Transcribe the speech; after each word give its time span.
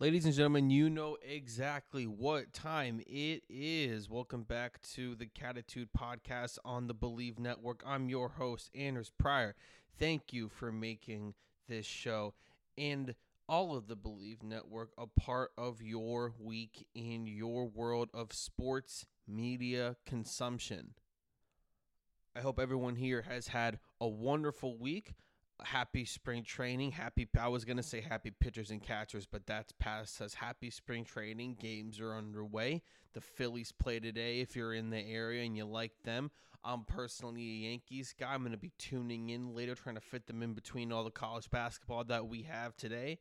Ladies 0.00 0.24
and 0.24 0.32
gentlemen, 0.32 0.70
you 0.70 0.88
know 0.88 1.18
exactly 1.22 2.06
what 2.06 2.54
time 2.54 3.02
it 3.06 3.42
is. 3.50 4.08
Welcome 4.08 4.44
back 4.44 4.80
to 4.94 5.14
the 5.14 5.26
Catitude 5.26 5.88
podcast 5.94 6.56
on 6.64 6.86
the 6.86 6.94
Believe 6.94 7.38
Network. 7.38 7.82
I'm 7.84 8.08
your 8.08 8.30
host, 8.30 8.70
Anders 8.74 9.12
Pryor. 9.18 9.54
Thank 9.98 10.32
you 10.32 10.48
for 10.48 10.72
making 10.72 11.34
this 11.68 11.84
show 11.84 12.32
and 12.78 13.14
all 13.46 13.76
of 13.76 13.88
the 13.88 13.94
Believe 13.94 14.42
Network 14.42 14.92
a 14.96 15.06
part 15.06 15.50
of 15.58 15.82
your 15.82 16.32
week 16.40 16.86
in 16.94 17.26
your 17.26 17.66
world 17.66 18.08
of 18.14 18.32
sports 18.32 19.04
media 19.28 19.96
consumption. 20.06 20.94
I 22.34 22.40
hope 22.40 22.58
everyone 22.58 22.96
here 22.96 23.26
has 23.28 23.48
had 23.48 23.78
a 24.00 24.08
wonderful 24.08 24.78
week 24.78 25.12
happy 25.64 26.04
spring 26.04 26.44
training. 26.44 26.92
Happy, 26.92 27.28
I 27.38 27.48
was 27.48 27.64
going 27.64 27.76
to 27.76 27.82
say 27.82 28.00
happy 28.00 28.30
pitchers 28.30 28.70
and 28.70 28.82
catchers, 28.82 29.26
but 29.26 29.46
that's 29.46 29.72
past 29.78 30.16
says 30.16 30.34
happy 30.34 30.70
spring 30.70 31.04
training. 31.04 31.56
Games 31.60 32.00
are 32.00 32.14
underway. 32.14 32.82
The 33.12 33.20
Phillies 33.20 33.72
play 33.72 34.00
today. 34.00 34.40
If 34.40 34.54
you're 34.54 34.74
in 34.74 34.90
the 34.90 35.00
area 35.00 35.44
and 35.44 35.56
you 35.56 35.64
like 35.64 35.92
them, 36.04 36.30
I'm 36.64 36.84
personally 36.84 37.42
a 37.42 37.70
Yankees 37.70 38.14
guy. 38.18 38.32
I'm 38.32 38.40
going 38.40 38.52
to 38.52 38.58
be 38.58 38.72
tuning 38.78 39.30
in 39.30 39.54
later, 39.54 39.74
trying 39.74 39.96
to 39.96 40.00
fit 40.00 40.26
them 40.26 40.42
in 40.42 40.54
between 40.54 40.92
all 40.92 41.04
the 41.04 41.10
college 41.10 41.50
basketball 41.50 42.04
that 42.04 42.28
we 42.28 42.42
have 42.42 42.76
today. 42.76 43.18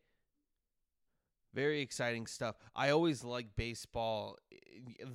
Very 1.53 1.81
exciting 1.81 2.27
stuff. 2.27 2.55
I 2.75 2.89
always 2.91 3.23
like 3.23 3.55
baseball. 3.55 4.37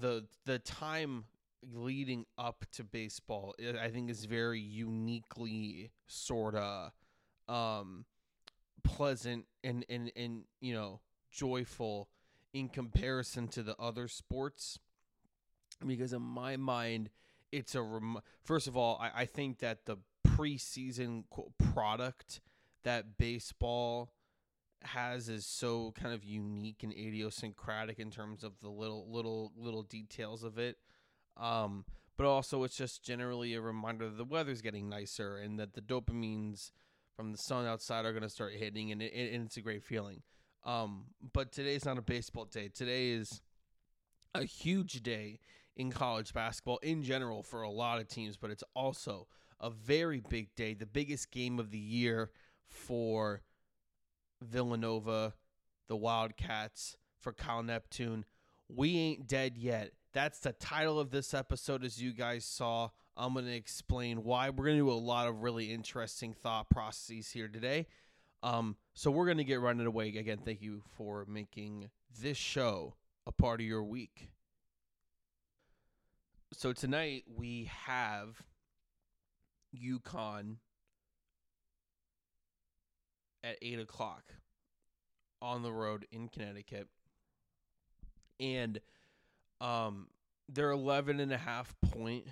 The 0.01 0.27
the 0.47 0.59
time 0.59 1.27
leading 1.73 2.27
up 2.37 2.65
to 2.73 2.85
baseball, 2.85 3.55
I 3.81 3.89
think, 3.89 4.11
is 4.11 4.25
very 4.25 4.61
uniquely 4.61 5.91
sort 6.07 6.57
of 6.57 6.91
um, 7.49 8.05
pleasant 8.83 9.47
and 9.63 9.85
and 9.89 10.11
and 10.17 10.45
you 10.61 10.75
know 10.75 11.01
joyful 11.31 12.09
in 12.53 12.69
comparison 12.69 13.49
to 13.49 13.63
the 13.63 13.77
other 13.79 14.09
sports. 14.09 14.79
Because 15.85 16.13
in 16.13 16.23
my 16.23 16.57
mind 16.57 17.11
it's 17.51 17.75
a 17.75 17.83
rem- 17.83 18.21
first 18.43 18.67
of 18.67 18.77
all 18.77 18.99
I, 19.01 19.23
I 19.23 19.25
think 19.27 19.59
that 19.59 19.87
the 19.87 19.97
preseason 20.27 21.25
product 21.73 22.41
that 22.85 23.19
baseball 23.19 24.13
has 24.83 25.29
is 25.29 25.47
so 25.47 25.93
kind 25.99 26.15
of 26.15 26.25
unique 26.25 26.83
and 26.83 26.93
idiosyncratic 26.93 27.99
in 27.99 28.11
terms 28.11 28.45
of 28.45 28.53
the 28.61 28.69
little 28.69 29.11
little 29.11 29.53
little 29.57 29.83
details 29.83 30.45
of 30.45 30.59
it. 30.59 30.77
Um, 31.37 31.85
but 32.17 32.27
also 32.27 32.63
it's 32.63 32.77
just 32.77 33.03
generally 33.03 33.55
a 33.55 33.61
reminder 33.61 34.09
that 34.09 34.17
the 34.17 34.25
weather's 34.25 34.63
getting 34.63 34.89
nicer 34.89 35.37
and 35.37 35.59
that 35.59 35.75
the 35.75 35.81
dopamines 35.81 36.71
from 37.17 37.33
the 37.33 37.39
sun 37.39 37.67
outside 37.67 38.05
are 38.05 38.13
going 38.13 38.23
to 38.23 38.29
start 38.29 38.53
hitting, 38.55 38.93
and, 38.93 39.03
it, 39.03 39.13
and 39.15 39.47
it's 39.47 39.57
a 39.57 39.61
great 39.61 39.85
feeling. 39.85 40.23
Um, 40.65 41.05
but 41.33 41.53
today's 41.53 41.85
not 41.85 41.99
a 41.99 42.03
baseball 42.03 42.47
day. 42.47 42.69
Today 42.69 43.11
is 43.11 43.43
a 44.35 44.45
huge 44.45 45.03
day 45.03 45.39
in 45.77 45.91
college 45.91 46.33
basketball 46.33 46.79
in 46.79 47.03
general 47.03 47.43
for 47.43 47.63
a 47.63 47.71
lot 47.71 48.01
of 48.01 48.09
teams, 48.09 48.37
but 48.37 48.51
it's 48.51 48.65
also 48.75 49.27
a 49.61 49.71
very 49.71 50.21
big 50.21 50.55
day, 50.55 50.75
the 50.75 50.87
biggest 50.87 51.31
game 51.31 51.59
of 51.59 51.71
the 51.71 51.79
year 51.79 52.31
for 52.67 53.43
Villanova, 54.43 55.35
the 55.89 55.97
Wildcats, 55.97 56.97
for 57.21 57.33
Kyle 57.33 57.63
Neptune. 57.63 58.25
We 58.69 58.97
ain't 58.97 59.27
dead 59.27 59.57
yet. 59.57 59.93
That's 60.13 60.39
the 60.39 60.53
title 60.53 60.99
of 60.99 61.11
this 61.11 61.35
episode, 61.35 61.85
as 61.85 62.01
you 62.01 62.13
guys 62.13 62.45
saw. 62.45 62.91
I'm 63.17 63.35
going 63.35 63.47
to 63.47 63.55
explain 63.55 64.25
why. 64.25 64.51
We're 64.51 64.65
going 64.65 64.79
to 64.79 64.85
do 64.85 64.91
a 64.91 64.95
lot 64.95 65.29
of 65.29 65.43
really 65.43 65.73
interesting 65.73 66.35
thought 66.35 66.69
processes 66.69 67.31
here 67.31 67.49
today. 67.49 67.87
Um, 68.43 68.77
so 68.93 69.11
we're 69.11 69.27
going 69.27 69.39
to 69.39 69.45
get 69.45 69.61
running 69.61 69.87
away. 69.87 70.09
Again, 70.09 70.41
thank 70.45 70.61
you 70.61 70.83
for 70.97 71.25
making 71.29 71.91
this 72.21 72.37
show 72.37 72.95
a 73.27 73.33
part 73.33 73.61
of 73.61 73.67
your 73.67 73.85
week. 73.85 74.31
So 76.53 76.73
tonight 76.73 77.25
we 77.35 77.71
have 77.87 78.43
UConn 79.75 80.57
at 83.43 83.57
8 83.63 83.81
o'clock 83.81 84.35
on 85.41 85.63
the 85.63 85.73
road 85.73 86.07
in 86.11 86.29
Connecticut. 86.29 86.89
And 88.41 88.81
um, 89.61 90.09
they're 90.49 90.71
11 90.71 91.21
and 91.21 91.33
a 91.33 91.39
half 91.39 91.75
point 91.91 92.27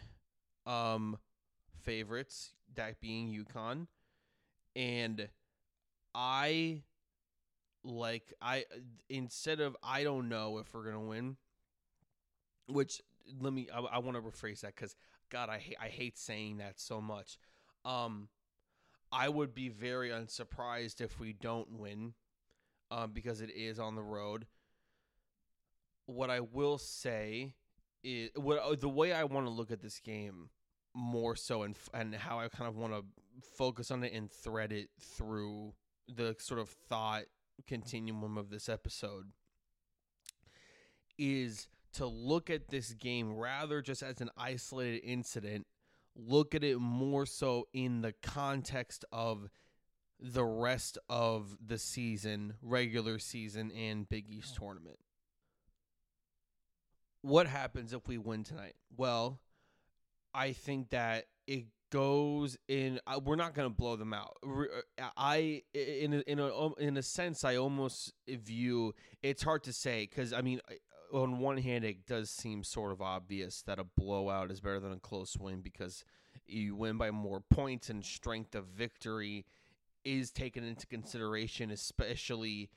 um 0.66 1.18
favorites, 1.82 2.54
that 2.74 3.00
being 3.00 3.28
UConn. 3.28 3.86
And 4.74 5.28
I 6.14 6.82
like 7.84 8.32
I 8.40 8.64
instead 9.08 9.60
of 9.60 9.76
I 9.82 10.04
don't 10.04 10.28
know 10.28 10.58
if 10.58 10.72
we're 10.72 10.84
gonna 10.84 11.00
win, 11.00 11.36
which 12.66 13.00
let 13.40 13.52
me 13.52 13.68
I, 13.72 13.80
I 13.80 13.98
want 13.98 14.16
to 14.16 14.22
rephrase 14.22 14.60
that 14.60 14.74
because 14.74 14.96
God 15.30 15.48
I 15.48 15.58
hate 15.58 15.76
I 15.80 15.88
hate 15.88 16.18
saying 16.18 16.58
that 16.58 16.78
so 16.80 17.00
much. 17.00 17.38
Um, 17.84 18.28
I 19.10 19.28
would 19.28 19.54
be 19.54 19.68
very 19.68 20.10
unsurprised 20.10 21.00
if 21.00 21.20
we 21.20 21.32
don't 21.32 21.78
win, 21.78 22.14
um, 22.90 23.12
because 23.12 23.40
it 23.40 23.50
is 23.50 23.78
on 23.78 23.94
the 23.94 24.02
road. 24.02 24.46
What 26.06 26.30
I 26.30 26.40
will 26.40 26.78
say 26.78 27.54
is 28.02 28.30
what 28.34 28.58
uh, 28.58 28.74
the 28.74 28.88
way 28.88 29.12
I 29.12 29.24
want 29.24 29.46
to 29.46 29.52
look 29.52 29.70
at 29.70 29.80
this 29.80 29.98
game 30.00 30.50
more 30.94 31.36
so 31.36 31.62
and 31.62 31.76
and 31.94 32.14
how 32.14 32.38
I 32.38 32.48
kind 32.48 32.68
of 32.68 32.76
want 32.76 32.92
to 32.92 33.04
focus 33.56 33.90
on 33.90 34.04
it 34.04 34.12
and 34.12 34.30
thread 34.30 34.72
it 34.72 34.88
through 35.00 35.72
the 36.08 36.36
sort 36.38 36.60
of 36.60 36.68
thought 36.68 37.22
continuum 37.66 38.36
of 38.36 38.50
this 38.50 38.68
episode 38.68 39.26
is 41.18 41.68
to 41.94 42.06
look 42.06 42.50
at 42.50 42.68
this 42.68 42.92
game 42.94 43.34
rather 43.34 43.80
just 43.82 44.02
as 44.02 44.20
an 44.20 44.30
isolated 44.36 45.02
incident 45.04 45.66
look 46.16 46.54
at 46.54 46.64
it 46.64 46.78
more 46.78 47.24
so 47.24 47.66
in 47.72 48.02
the 48.02 48.12
context 48.22 49.04
of 49.12 49.48
the 50.20 50.44
rest 50.44 50.98
of 51.08 51.56
the 51.64 51.78
season 51.78 52.54
regular 52.62 53.18
season 53.18 53.70
and 53.72 54.08
big 54.08 54.28
east 54.28 54.56
tournament 54.56 54.98
what 57.22 57.46
happens 57.46 57.92
if 57.92 58.06
we 58.06 58.18
win 58.18 58.44
tonight? 58.44 58.74
Well, 58.96 59.40
I 60.34 60.52
think 60.52 60.90
that 60.90 61.26
it 61.46 61.66
goes 61.90 62.56
in. 62.68 63.00
Uh, 63.06 63.20
we're 63.24 63.36
not 63.36 63.54
going 63.54 63.68
to 63.68 63.74
blow 63.74 63.96
them 63.96 64.12
out. 64.12 64.36
Uh, 64.44 64.64
I, 65.16 65.62
in 65.72 66.14
a, 66.14 66.18
in 66.30 66.38
a 66.38 66.54
um, 66.54 66.74
in 66.78 66.96
a 66.96 67.02
sense, 67.02 67.44
I 67.44 67.56
almost 67.56 68.12
view 68.28 68.94
it's 69.22 69.42
hard 69.42 69.62
to 69.64 69.72
say 69.72 70.08
because 70.10 70.32
I 70.32 70.40
mean, 70.42 70.60
on 71.12 71.38
one 71.38 71.58
hand, 71.58 71.84
it 71.84 72.06
does 72.06 72.30
seem 72.30 72.64
sort 72.64 72.92
of 72.92 73.00
obvious 73.00 73.62
that 73.62 73.78
a 73.78 73.84
blowout 73.84 74.50
is 74.50 74.60
better 74.60 74.80
than 74.80 74.92
a 74.92 74.98
close 74.98 75.36
win 75.36 75.60
because 75.60 76.04
you 76.46 76.74
win 76.74 76.96
by 76.96 77.10
more 77.10 77.40
points 77.40 77.88
and 77.88 78.04
strength 78.04 78.54
of 78.54 78.66
victory 78.66 79.44
is 80.04 80.32
taken 80.32 80.64
into 80.64 80.86
consideration, 80.86 81.70
especially 81.70 82.70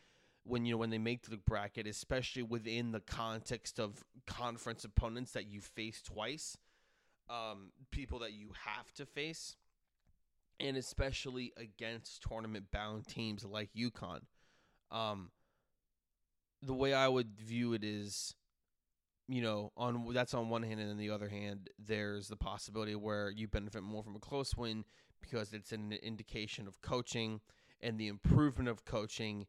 when 0.46 0.66
you 0.66 0.74
know 0.74 0.78
when 0.78 0.92
they 0.92 1.00
make 1.00 1.24
the 1.24 1.38
bracket, 1.38 1.88
especially 1.88 2.44
within 2.44 2.92
the 2.92 3.00
context 3.00 3.80
of 3.80 4.04
conference 4.28 4.86
opponents 4.86 5.32
that 5.32 5.48
you 5.48 5.60
face 5.60 6.02
twice, 6.02 6.58
um, 7.30 7.72
people 7.92 8.20
that 8.20 8.34
you 8.34 8.52
have 8.64 8.94
to 8.94 9.06
face, 9.06 9.56
and 10.60 10.78
especially 10.78 11.52
against 11.58 12.22
tournament 12.22 12.66
bound 12.72 13.08
teams 13.08 13.44
like 13.44 13.70
UConn. 13.76 14.22
Um, 14.92 15.32
the 16.62 16.76
way 16.76 16.94
I 16.94 17.08
would 17.08 17.40
view 17.40 17.74
it 17.74 17.84
is, 17.84 18.36
you 19.28 19.42
know, 19.42 19.72
on 19.76 20.14
that's 20.14 20.36
on 20.36 20.50
one 20.50 20.62
hand, 20.62 20.80
and 20.80 20.92
on 20.92 20.98
the 20.98 21.10
other 21.10 21.28
hand, 21.28 21.70
there's 21.84 22.28
the 22.28 22.38
possibility 22.38 22.94
where 22.94 23.32
you 23.32 23.48
benefit 23.48 23.82
more 23.82 24.04
from 24.04 24.16
a 24.16 24.20
close 24.20 24.56
win 24.56 24.86
because 25.22 25.54
it's 25.54 25.72
an 25.72 25.92
indication 26.04 26.68
of 26.68 26.82
coaching 26.84 27.42
and 27.82 28.00
the 28.00 28.08
improvement 28.08 28.70
of 28.70 28.86
coaching 28.86 29.48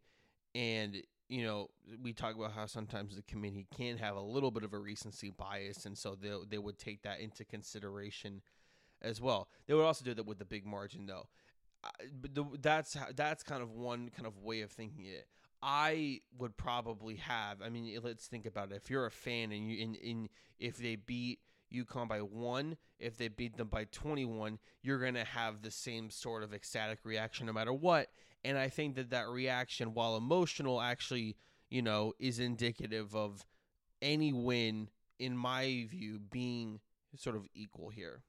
and 0.57 1.03
you 1.29 1.45
know, 1.45 1.69
we 2.03 2.13
talk 2.13 2.37
about 2.37 2.53
how 2.53 2.67
sometimes 2.67 3.17
the 3.17 3.23
committee 3.23 3.67
can 3.77 3.99
have 3.99 4.17
a 4.17 4.21
little 4.21 4.51
bit 4.51 4.63
of 4.63 4.73
a 4.73 4.79
recency 4.79 5.31
bias, 5.31 5.85
and 5.85 5.97
so 5.97 6.15
they 6.15 6.33
they 6.49 6.59
would 6.59 6.79
take 6.79 7.03
that 7.03 7.21
into 7.21 7.45
consideration 7.45 8.43
as 9.03 9.21
well. 9.21 9.49
They 9.67 9.75
would 9.75 9.85
also 9.85 10.05
do 10.05 10.15
that 10.15 10.27
with 10.27 10.39
the 10.39 10.45
big 10.45 10.65
margin, 10.65 11.07
though. 11.07 11.29
but 12.21 12.35
the, 12.35 12.45
that's 12.61 12.97
that's 13.15 13.43
kind 13.43 13.63
of 13.63 13.71
one 13.71 14.11
kind 14.17 14.27
of 14.27 14.39
way 14.39 14.63
of 14.63 14.71
thinking 14.71 15.05
it. 15.07 15.27
I 15.63 16.21
would 16.39 16.57
probably 16.57 17.17
have. 17.17 17.61
I 17.61 17.71
mean, 17.71 17.99
let's 18.03 18.27
think 18.27 18.47
about 18.47 18.71
it. 18.71 18.77
If 18.77 18.91
you're 18.91 19.07
a 19.07 19.11
fan 19.11 19.53
and 19.53 19.71
you 19.71 19.83
in 19.83 19.95
in 19.97 20.29
if 20.59 20.77
they 20.77 20.97
beat 20.97 21.41
UConn 21.85 22.09
by 22.09 22.19
one, 22.19 22.77
if 22.99 23.17
they 23.17 23.29
beat 23.29 23.57
them 23.57 23.69
by 23.69 23.85
21, 23.85 24.59
you're 24.83 24.99
going 24.99 25.15
to 25.15 25.25
have 25.25 25.63
the 25.63 25.71
same 25.71 26.11
sort 26.11 26.43
of 26.43 26.55
ecstatic 26.55 27.01
reaction 27.05 27.47
no 27.47 27.53
matter 27.53 27.73
what. 27.73 28.09
And 28.45 28.57
I 28.57 28.69
think 28.69 28.95
that 28.97 29.11
that 29.11 29.29
reaction, 29.29 29.95
while 29.95 30.17
emotional, 30.17 30.81
actually, 30.81 31.37
you 31.69 31.83
know, 31.83 32.13
is 32.19 32.39
indicative 32.39 33.15
of 33.15 33.45
any 34.01 34.33
win, 34.33 34.89
in 35.19 35.37
my 35.37 35.87
view, 35.91 36.19
being 36.19 36.81
sort 37.17 37.37
of 37.37 37.47
equal 37.55 37.89
here. 37.89 38.23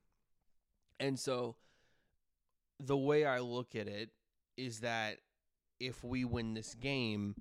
And 1.00 1.20
so 1.20 1.56
the 2.80 2.98
way 2.98 3.26
I 3.26 3.40
look 3.40 3.76
at 3.76 3.88
it 3.88 4.10
is 4.56 4.80
that 4.80 5.18
if 5.80 6.04
we 6.04 6.26
win 6.26 6.54
this 6.54 6.74
game, 6.74 7.36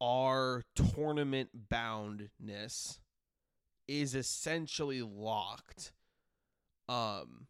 our 0.00 0.62
tournament 0.74 1.50
boundness 1.68 3.00
is 3.88 4.14
essentially 4.14 5.02
locked. 5.02 5.92
Um, 6.88 7.46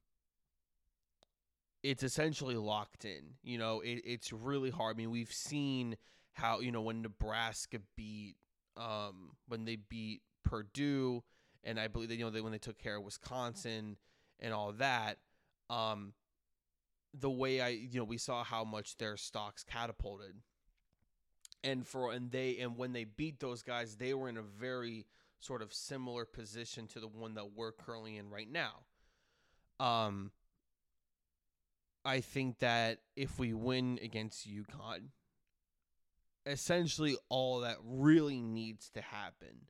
it's 1.83 2.03
essentially 2.03 2.57
locked 2.57 3.05
in. 3.05 3.35
You 3.43 3.59
know, 3.59 3.81
it, 3.81 4.03
it's 4.05 4.33
really 4.33 4.71
hard. 4.71 4.97
I 4.97 4.99
mean, 4.99 5.11
we've 5.11 5.33
seen 5.33 5.97
how 6.33 6.61
you 6.61 6.73
know 6.73 6.81
when 6.81 7.03
Nebraska 7.03 7.79
beat, 7.97 8.37
um, 8.77 9.33
when 9.49 9.65
they 9.65 9.77
beat 9.77 10.23
Purdue, 10.45 11.23
and 11.63 11.79
I 11.79 11.89
believe 11.89 12.09
that 12.09 12.17
you 12.17 12.25
know 12.25 12.31
they, 12.31 12.41
when 12.41 12.53
they 12.53 12.59
took 12.59 12.79
care 12.79 12.97
of 12.97 13.05
Wisconsin 13.05 13.97
and 14.41 14.53
all 14.53 14.73
that. 14.73 15.19
Um, 15.71 16.13
the 17.19 17.31
way 17.31 17.61
I 17.61 17.69
you 17.69 17.99
know 17.99 18.05
we 18.05 18.19
saw 18.19 18.45
how 18.45 18.65
much 18.65 18.97
their 18.97 19.17
stocks 19.17 19.63
catapulted, 19.63 20.35
and 21.63 21.87
for 21.87 22.13
and 22.13 22.31
they 22.31 22.59
and 22.59 22.77
when 22.77 22.93
they 22.93 23.05
beat 23.05 23.41
those 23.41 23.63
guys, 23.63 23.97
they 23.97 24.15
were 24.15 24.29
in 24.29 24.37
a 24.37 24.43
very 24.43 25.07
sort 25.45 25.63
of 25.63 25.73
similar 25.73 26.25
position 26.25 26.87
to 26.89 27.01
the 27.01 27.09
one 27.09 27.35
that 27.35 27.53
we're 27.55 27.73
currently 27.73 28.17
in 28.17 28.31
right 28.31 28.51
now. 28.51 28.85
Um, 29.79 30.31
I 32.05 32.21
think 32.21 32.61
that 32.61 32.99
if 33.17 33.39
we 33.39 33.53
win 33.53 33.99
against 34.03 34.49
UConn, 34.49 35.09
essentially 36.47 37.17
all 37.29 37.61
that 37.61 37.77
really 37.85 38.41
needs 38.41 38.91
to 38.91 39.01
happen 39.01 39.67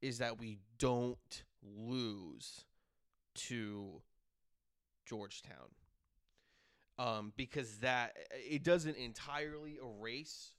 is 0.00 0.18
that 0.18 0.38
we 0.38 0.58
don't 0.78 1.44
lose 1.62 2.64
to 3.34 4.02
Georgetown. 5.06 5.70
Um, 6.98 7.32
because 7.36 7.78
that 7.78 8.16
it 8.32 8.62
doesn't 8.62 8.96
entirely 8.96 9.78
erase, 9.82 10.52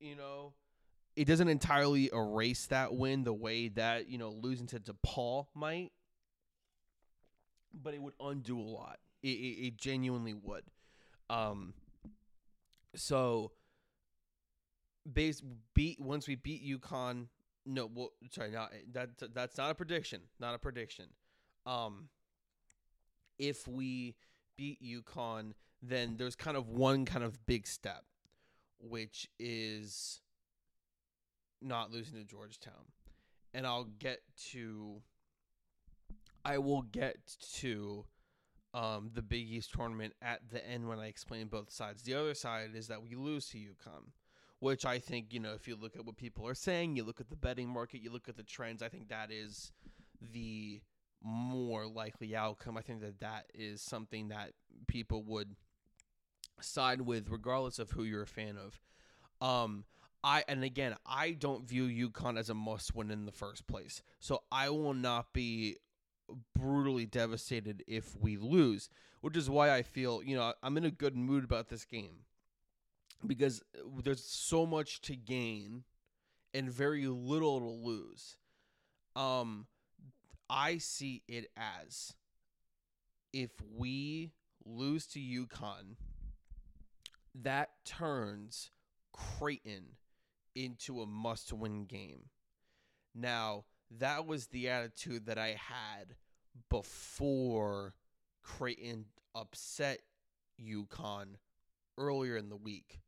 you 0.00 0.16
know, 0.16 0.54
it 1.16 1.26
doesn't 1.26 1.48
entirely 1.48 2.10
erase 2.12 2.66
that 2.66 2.94
win 2.94 3.24
the 3.24 3.32
way 3.32 3.68
that 3.68 4.08
you 4.08 4.18
know 4.18 4.30
losing 4.30 4.66
to 4.68 4.80
DePaul 4.80 5.46
might, 5.54 5.92
but 7.74 7.94
it 7.94 8.02
would 8.02 8.14
undo 8.20 8.58
a 8.58 8.62
lot. 8.62 8.98
It, 9.22 9.28
it, 9.28 9.66
it 9.66 9.76
genuinely 9.76 10.34
would. 10.34 10.64
Um, 11.30 11.74
so 12.94 13.52
base 15.10 15.42
beat 15.74 16.00
once 16.00 16.26
we 16.26 16.34
beat 16.34 16.64
UConn. 16.64 17.26
No, 17.64 17.88
well, 17.94 18.12
sorry, 18.30 18.50
not 18.50 18.72
that. 18.92 19.10
That's 19.34 19.56
not 19.58 19.70
a 19.70 19.74
prediction. 19.74 20.22
Not 20.40 20.54
a 20.54 20.58
prediction. 20.58 21.06
Um, 21.66 22.08
if 23.38 23.68
we 23.68 24.16
beat 24.56 24.82
UConn, 24.82 25.52
then 25.82 26.16
there's 26.16 26.36
kind 26.36 26.56
of 26.56 26.68
one 26.68 27.04
kind 27.04 27.24
of 27.24 27.44
big 27.46 27.66
step, 27.66 28.04
which 28.80 29.28
is 29.38 30.21
not 31.62 31.90
losing 31.90 32.18
to 32.18 32.24
Georgetown. 32.24 32.92
And 33.54 33.66
I'll 33.66 33.88
get 33.98 34.20
to 34.50 35.02
I 36.44 36.58
will 36.58 36.82
get 36.82 37.18
to 37.60 38.04
um, 38.74 39.10
the 39.14 39.22
Big 39.22 39.48
East 39.48 39.72
tournament 39.72 40.14
at 40.22 40.40
the 40.50 40.66
end 40.66 40.88
when 40.88 40.98
I 40.98 41.06
explain 41.06 41.46
both 41.46 41.70
sides. 41.70 42.02
The 42.02 42.14
other 42.14 42.34
side 42.34 42.70
is 42.74 42.88
that 42.88 43.02
we 43.02 43.14
lose 43.14 43.48
to 43.50 43.58
UConn, 43.58 44.10
which 44.58 44.84
I 44.84 44.98
think, 44.98 45.32
you 45.32 45.40
know, 45.40 45.52
if 45.54 45.68
you 45.68 45.76
look 45.76 45.96
at 45.96 46.04
what 46.04 46.16
people 46.16 46.46
are 46.48 46.54
saying, 46.54 46.96
you 46.96 47.04
look 47.04 47.20
at 47.20 47.30
the 47.30 47.36
betting 47.36 47.68
market, 47.68 48.02
you 48.02 48.10
look 48.10 48.28
at 48.28 48.36
the 48.36 48.42
trends, 48.42 48.82
I 48.82 48.88
think 48.88 49.08
that 49.08 49.30
is 49.30 49.70
the 50.32 50.80
more 51.22 51.86
likely 51.86 52.34
outcome. 52.34 52.76
I 52.76 52.82
think 52.82 53.00
that 53.02 53.20
that 53.20 53.46
is 53.54 53.80
something 53.80 54.28
that 54.28 54.52
people 54.88 55.22
would 55.24 55.54
side 56.60 57.02
with 57.02 57.28
regardless 57.28 57.78
of 57.78 57.90
who 57.90 58.04
you're 58.04 58.22
a 58.22 58.26
fan 58.26 58.56
of. 58.56 58.80
Um, 59.46 59.84
I 60.24 60.44
and 60.48 60.62
again, 60.62 60.96
I 61.04 61.32
don't 61.32 61.68
view 61.68 62.08
UConn 62.10 62.38
as 62.38 62.48
a 62.48 62.54
must 62.54 62.94
win 62.94 63.10
in 63.10 63.26
the 63.26 63.32
first 63.32 63.66
place. 63.66 64.02
So 64.20 64.42
I 64.52 64.70
will 64.70 64.94
not 64.94 65.32
be 65.32 65.76
brutally 66.54 67.06
devastated 67.06 67.82
if 67.86 68.16
we 68.20 68.36
lose, 68.36 68.88
which 69.20 69.36
is 69.36 69.50
why 69.50 69.74
I 69.74 69.82
feel, 69.82 70.22
you 70.22 70.36
know, 70.36 70.52
I'm 70.62 70.76
in 70.76 70.84
a 70.84 70.90
good 70.90 71.16
mood 71.16 71.44
about 71.44 71.68
this 71.68 71.84
game. 71.84 72.24
Because 73.26 73.62
there's 74.02 74.24
so 74.24 74.66
much 74.66 75.00
to 75.02 75.16
gain 75.16 75.84
and 76.54 76.70
very 76.70 77.06
little 77.06 77.60
to 77.60 77.66
lose. 77.66 78.36
Um 79.16 79.66
I 80.48 80.78
see 80.78 81.22
it 81.28 81.50
as 81.56 82.14
if 83.32 83.50
we 83.76 84.32
lose 84.64 85.06
to 85.08 85.18
UConn, 85.18 85.96
that 87.34 87.70
turns 87.84 88.70
Creighton 89.12 89.96
into 90.54 91.00
a 91.00 91.06
must 91.06 91.52
win 91.52 91.84
game. 91.84 92.30
Now, 93.14 93.64
that 93.98 94.26
was 94.26 94.46
the 94.46 94.68
attitude 94.68 95.26
that 95.26 95.38
I 95.38 95.58
had 95.58 96.16
before 96.70 97.94
Creighton 98.42 99.06
upset 99.34 100.00
UConn 100.60 101.36
earlier 101.98 102.36
in 102.36 102.48
the 102.48 102.56
week. 102.56 103.00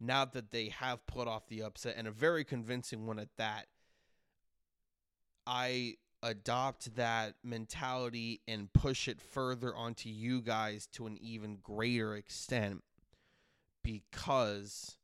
Now 0.00 0.24
that 0.26 0.52
they 0.52 0.68
have 0.68 1.06
put 1.06 1.26
off 1.26 1.48
the 1.48 1.62
upset 1.62 1.94
and 1.96 2.06
a 2.06 2.12
very 2.12 2.44
convincing 2.44 3.06
one 3.06 3.18
at 3.18 3.36
that, 3.36 3.66
I 5.46 5.96
adopt 6.22 6.96
that 6.96 7.34
mentality 7.42 8.40
and 8.46 8.72
push 8.72 9.08
it 9.08 9.20
further 9.20 9.74
onto 9.74 10.08
you 10.08 10.40
guys 10.40 10.86
to 10.92 11.06
an 11.06 11.16
even 11.20 11.58
greater 11.62 12.14
extent 12.14 12.82
because 13.82 14.97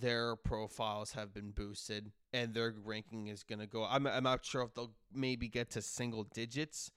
their 0.00 0.36
profiles 0.36 1.12
have 1.12 1.32
been 1.32 1.50
boosted 1.50 2.10
and 2.32 2.52
their 2.52 2.74
ranking 2.84 3.28
is 3.28 3.42
going 3.42 3.60
to 3.60 3.66
go 3.66 3.84
I'm 3.84 4.06
I'm 4.06 4.24
not 4.24 4.44
sure 4.44 4.62
if 4.62 4.74
they'll 4.74 4.94
maybe 5.12 5.48
get 5.48 5.70
to 5.70 5.82
single 5.82 6.24
digits 6.24 6.90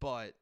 but 0.00 0.34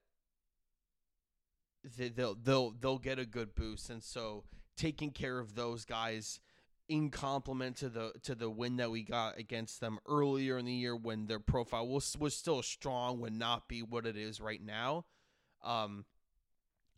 they, 1.96 2.08
they'll 2.08 2.34
they'll 2.34 2.70
they'll 2.72 2.98
get 2.98 3.18
a 3.18 3.26
good 3.26 3.54
boost. 3.54 3.90
And 3.90 4.02
so 4.02 4.44
taking 4.76 5.10
care 5.10 5.38
of 5.38 5.54
those 5.54 5.84
guys 5.84 6.40
in 6.88 7.10
complement 7.10 7.76
to 7.76 7.88
the 7.88 8.12
to 8.22 8.34
the 8.34 8.50
win 8.50 8.76
that 8.76 8.90
we 8.90 9.02
got 9.02 9.38
against 9.38 9.80
them 9.80 9.98
earlier 10.08 10.58
in 10.58 10.64
the 10.64 10.72
year 10.72 10.96
when 10.96 11.26
their 11.26 11.40
profile 11.40 11.86
was 11.86 12.16
was 12.18 12.34
still 12.34 12.62
strong 12.62 13.20
would 13.20 13.32
not 13.32 13.68
be 13.68 13.82
what 13.82 14.06
it 14.06 14.16
is 14.16 14.40
right 14.40 14.64
now 14.64 15.04
um 15.62 16.06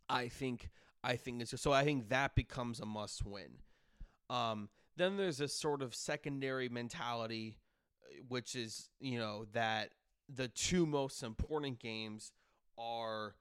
I 0.07 0.29
think 0.29 0.69
I 1.03 1.17
think 1.17 1.41
it's 1.41 1.59
so 1.59 1.73
I 1.73 1.83
think 1.83 2.07
that 2.07 2.35
becomes 2.35 2.79
a 2.79 2.85
must 2.85 3.25
win 3.25 3.57
um, 4.31 4.69
then 4.95 5.17
there's 5.17 5.37
this 5.37 5.53
sort 5.53 5.81
of 5.81 5.93
secondary 5.93 6.69
mentality, 6.69 7.57
uh, 8.03 8.23
which 8.29 8.55
is, 8.55 8.89
you 8.99 9.19
know, 9.19 9.45
that 9.53 9.91
the 10.33 10.47
two 10.47 10.85
most 10.85 11.21
important 11.21 11.79
games 11.79 12.31
are 12.77 13.35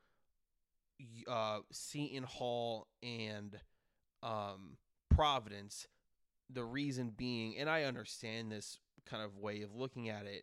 uh, 1.28 1.60
Seton 1.70 2.24
Hall 2.24 2.88
and 3.02 3.56
um, 4.22 4.76
Providence. 5.08 5.86
The 6.52 6.64
reason 6.64 7.12
being, 7.16 7.56
and 7.56 7.70
I 7.70 7.84
understand 7.84 8.50
this 8.50 8.80
kind 9.06 9.22
of 9.22 9.38
way 9.38 9.62
of 9.62 9.74
looking 9.74 10.08
at 10.08 10.26
it, 10.26 10.42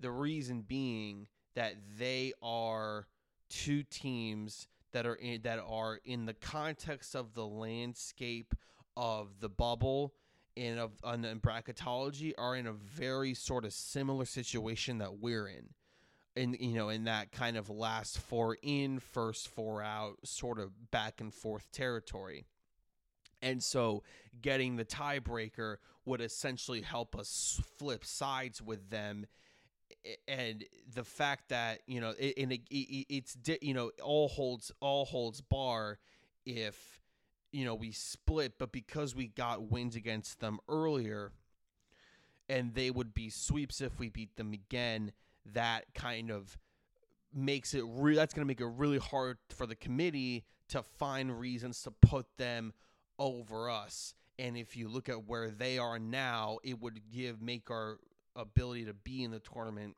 the 0.00 0.10
reason 0.10 0.64
being 0.66 1.28
that 1.54 1.74
they 1.98 2.32
are 2.42 3.06
two 3.50 3.82
teams 3.82 4.66
that 4.92 5.04
are 5.04 5.14
in 5.14 5.42
that 5.42 5.58
are 5.58 6.00
in 6.04 6.24
the 6.24 6.32
context 6.32 7.14
of 7.14 7.34
the 7.34 7.46
landscape 7.46 8.54
of 8.96 9.40
the 9.40 9.48
bubble 9.48 10.14
and 10.56 10.78
of 10.78 10.92
and 11.02 11.24
bracketology 11.42 12.32
are 12.38 12.56
in 12.56 12.66
a 12.66 12.72
very 12.72 13.34
sort 13.34 13.64
of 13.64 13.72
similar 13.72 14.24
situation 14.24 14.98
that 14.98 15.18
we're 15.18 15.48
in. 15.48 15.70
In 16.36 16.56
you 16.58 16.74
know, 16.74 16.88
in 16.88 17.04
that 17.04 17.32
kind 17.32 17.56
of 17.56 17.70
last 17.70 18.18
four 18.18 18.56
in, 18.62 18.98
first 18.98 19.48
four 19.48 19.82
out, 19.82 20.16
sort 20.24 20.58
of 20.58 20.90
back 20.90 21.20
and 21.20 21.32
forth 21.32 21.70
territory. 21.70 22.44
And 23.40 23.62
so 23.62 24.02
getting 24.40 24.76
the 24.76 24.84
tiebreaker 24.84 25.76
would 26.06 26.20
essentially 26.20 26.80
help 26.80 27.16
us 27.16 27.60
flip 27.78 28.04
sides 28.04 28.60
with 28.62 28.90
them 28.90 29.26
and 30.28 30.64
the 30.94 31.04
fact 31.04 31.48
that 31.48 31.80
you 31.86 32.00
know 32.00 32.14
it, 32.18 32.34
and 32.36 32.52
it, 32.52 32.60
it, 32.70 33.06
it's 33.08 33.36
you 33.62 33.74
know 33.74 33.90
all 34.02 34.28
holds 34.28 34.70
all 34.80 35.04
holds 35.04 35.40
bar 35.40 35.98
if 36.44 37.00
you 37.54 37.64
know, 37.64 37.74
we 37.74 37.92
split, 37.92 38.54
but 38.58 38.72
because 38.72 39.14
we 39.14 39.28
got 39.28 39.70
wins 39.70 39.94
against 39.94 40.40
them 40.40 40.58
earlier 40.68 41.30
and 42.48 42.74
they 42.74 42.90
would 42.90 43.14
be 43.14 43.30
sweeps 43.30 43.80
if 43.80 43.98
we 43.98 44.08
beat 44.08 44.34
them 44.34 44.52
again, 44.52 45.12
that 45.52 45.84
kind 45.94 46.32
of 46.32 46.58
makes 47.32 47.72
it 47.72 47.84
real 47.86 48.16
that's 48.16 48.34
going 48.34 48.44
to 48.44 48.48
make 48.48 48.60
it 48.60 48.66
really 48.66 48.98
hard 48.98 49.38
for 49.50 49.66
the 49.66 49.76
committee 49.76 50.44
to 50.68 50.82
find 50.82 51.38
reasons 51.38 51.80
to 51.82 51.92
put 51.92 52.26
them 52.38 52.72
over 53.20 53.70
us. 53.70 54.14
And 54.36 54.56
if 54.56 54.76
you 54.76 54.88
look 54.88 55.08
at 55.08 55.26
where 55.28 55.48
they 55.50 55.78
are 55.78 56.00
now, 56.00 56.58
it 56.64 56.80
would 56.80 57.00
give 57.12 57.40
make 57.40 57.70
our 57.70 57.98
ability 58.34 58.86
to 58.86 58.94
be 58.94 59.22
in 59.22 59.30
the 59.30 59.38
tournament 59.38 59.96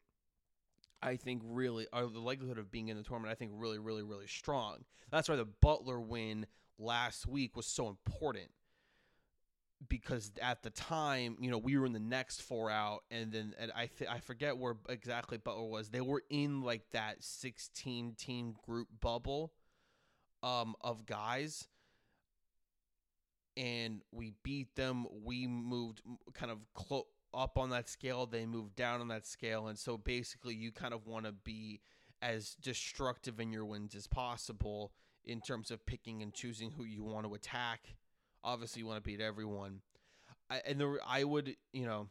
I 1.03 1.17
think 1.17 1.43
really, 1.45 1.87
or 1.93 2.07
the 2.07 2.19
likelihood 2.19 2.59
of 2.59 2.71
being 2.71 2.89
in 2.89 2.97
the 2.97 3.03
tournament, 3.03 3.31
I 3.31 3.35
think 3.35 3.53
really, 3.55 3.79
really, 3.79 4.03
really 4.03 4.27
strong. 4.27 4.79
That's 5.11 5.29
why 5.29 5.37
the 5.37 5.45
Butler 5.45 6.01
win 6.01 6.47
last 6.79 7.27
week 7.27 7.57
was 7.57 7.67
so 7.67 7.89
important. 7.89 8.51
because 9.89 10.31
at 10.41 10.63
the 10.63 10.71
time, 10.71 11.37
you 11.41 11.51
know, 11.51 11.59
we 11.59 11.77
were 11.77 11.85
in 11.87 11.93
the 11.93 11.99
next 12.01 12.41
four 12.43 12.71
out, 12.71 13.01
and 13.11 13.31
then 13.31 13.55
and 13.59 13.71
I 13.77 13.87
th- 13.87 14.11
I 14.11 14.21
forget 14.21 14.57
where 14.57 14.77
exactly 14.89 15.37
Butler 15.39 15.67
was. 15.69 15.91
They 15.91 16.01
were 16.01 16.23
in 16.31 16.63
like 16.63 16.91
that 16.93 17.23
sixteen 17.23 18.15
team 18.15 18.55
group 18.67 18.89
bubble, 19.01 19.53
um, 20.43 20.77
of 20.81 21.05
guys, 21.07 21.69
and 23.57 24.03
we 24.13 24.33
beat 24.43 24.75
them. 24.77 25.07
We 25.25 25.47
moved 25.47 26.03
kind 26.35 26.51
of 26.53 26.59
clo- 26.75 27.07
up 27.35 27.59
on 27.59 27.71
that 27.71 27.89
scale. 27.89 28.27
They 28.27 28.47
moved 28.47 28.77
down 28.77 29.01
on 29.01 29.09
that 29.09 29.27
scale, 29.27 29.69
and 29.69 29.79
so 29.79 29.97
basically, 29.97 30.55
you 30.55 30.73
kind 30.73 30.95
of 30.95 31.07
want 31.07 31.27
to 31.27 31.33
be 31.33 31.81
as 32.23 32.55
destructive 32.55 33.41
in 33.41 33.53
your 33.53 33.65
wins 33.65 33.95
as 33.95 34.07
possible 34.07 34.93
in 35.27 35.41
terms 35.41 35.71
of 35.71 35.85
picking 35.87 36.23
and 36.23 36.33
choosing 36.33 36.71
who 36.71 36.85
you 36.85 37.03
want 37.03 37.27
to 37.27 37.35
attack 37.35 37.97
Obviously, 38.47 38.81
you 38.81 38.87
want 38.87 39.03
to 39.03 39.03
beat 39.03 39.21
everyone. 39.21 39.81
I, 40.49 40.63
and 40.65 40.81
the 40.81 40.99
I 41.05 41.25
would, 41.25 41.57
you 41.73 41.85
know, 41.85 42.07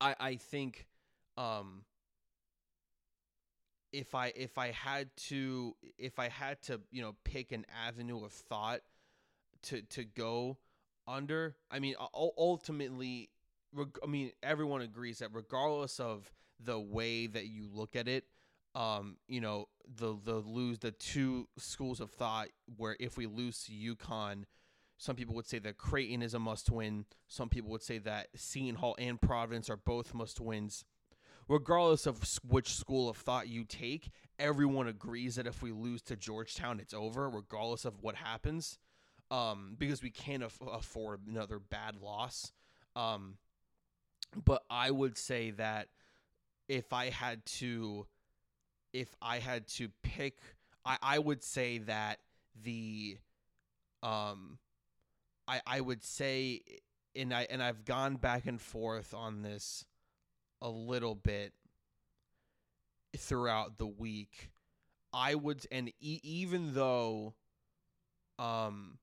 I 0.00 0.16
I 0.18 0.34
think 0.34 0.88
um 1.36 1.84
if 3.92 4.16
I 4.16 4.32
if 4.34 4.58
I 4.58 4.72
had 4.72 5.16
to 5.28 5.76
if 5.96 6.18
I 6.18 6.28
had 6.28 6.60
to, 6.62 6.80
you 6.90 7.02
know, 7.02 7.14
pick 7.22 7.52
an 7.52 7.64
avenue 7.86 8.24
of 8.24 8.32
thought 8.32 8.80
to 9.64 9.82
to 9.82 10.02
go 10.02 10.58
under, 11.06 11.54
I 11.70 11.78
mean, 11.78 11.94
ultimately 12.12 13.30
I 14.02 14.06
mean, 14.08 14.32
everyone 14.42 14.82
agrees 14.82 15.20
that 15.20 15.28
regardless 15.32 16.00
of 16.00 16.32
the 16.58 16.80
way 16.80 17.28
that 17.28 17.46
you 17.46 17.68
look 17.72 17.94
at 17.94 18.08
it, 18.08 18.24
um, 18.74 19.16
you 19.28 19.40
know, 19.40 19.68
the 19.96 20.16
the 20.24 20.36
lose 20.36 20.78
the 20.78 20.92
two 20.92 21.48
schools 21.58 22.00
of 22.00 22.10
thought 22.10 22.48
where 22.76 22.96
if 23.00 23.16
we 23.16 23.26
lose 23.26 23.64
to 23.64 23.72
UConn, 23.72 24.44
some 24.98 25.16
people 25.16 25.34
would 25.34 25.46
say 25.46 25.58
that 25.58 25.78
Creighton 25.78 26.22
is 26.22 26.34
a 26.34 26.38
must 26.38 26.70
win. 26.70 27.06
Some 27.28 27.48
people 27.48 27.70
would 27.72 27.82
say 27.82 27.98
that 27.98 28.28
Seton 28.36 28.76
Hall 28.76 28.94
and 28.98 29.20
Providence 29.20 29.68
are 29.68 29.76
both 29.76 30.14
must 30.14 30.40
wins. 30.40 30.84
Regardless 31.48 32.06
of 32.06 32.22
which 32.46 32.72
school 32.74 33.08
of 33.08 33.16
thought 33.16 33.48
you 33.48 33.64
take, 33.64 34.10
everyone 34.38 34.86
agrees 34.86 35.34
that 35.34 35.46
if 35.46 35.60
we 35.60 35.72
lose 35.72 36.00
to 36.02 36.16
Georgetown, 36.16 36.78
it's 36.78 36.94
over, 36.94 37.28
regardless 37.28 37.84
of 37.84 38.00
what 38.00 38.14
happens, 38.14 38.78
um, 39.30 39.74
because 39.76 40.02
we 40.02 40.10
can't 40.10 40.44
af- 40.44 40.60
afford 40.60 41.26
another 41.26 41.58
bad 41.58 41.96
loss. 41.96 42.52
Um, 42.94 43.38
but 44.44 44.62
I 44.70 44.90
would 44.90 45.18
say 45.18 45.50
that 45.50 45.88
if 46.68 46.92
I 46.92 47.10
had 47.10 47.44
to, 47.46 48.06
if 48.92 49.14
I 49.20 49.38
had 49.38 49.66
to 49.68 49.88
pick, 50.02 50.38
I, 50.84 50.98
I 51.02 51.18
would 51.18 51.42
say 51.42 51.78
that 51.78 52.18
the 52.62 53.18
um 54.02 54.58
I 55.48 55.60
I 55.66 55.80
would 55.80 56.04
say 56.04 56.60
and 57.14 57.32
I 57.32 57.46
and 57.50 57.62
I've 57.62 57.84
gone 57.84 58.16
back 58.16 58.46
and 58.46 58.60
forth 58.60 59.14
on 59.14 59.42
this 59.42 59.84
a 60.60 60.68
little 60.68 61.14
bit 61.14 61.52
throughout 63.16 63.78
the 63.78 63.86
week. 63.86 64.50
I 65.12 65.34
would 65.34 65.66
and 65.70 65.88
e- 66.00 66.20
even 66.22 66.74
though 66.74 67.34
um 68.38 68.98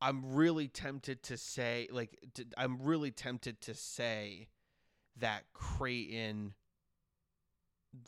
I'm 0.00 0.34
really 0.34 0.68
tempted 0.68 1.22
to 1.24 1.36
say 1.36 1.88
like 1.90 2.18
to, 2.34 2.44
I'm 2.56 2.82
really 2.82 3.10
tempted 3.10 3.60
to 3.62 3.74
say 3.74 4.48
that 5.18 5.44
Creighton 5.52 6.54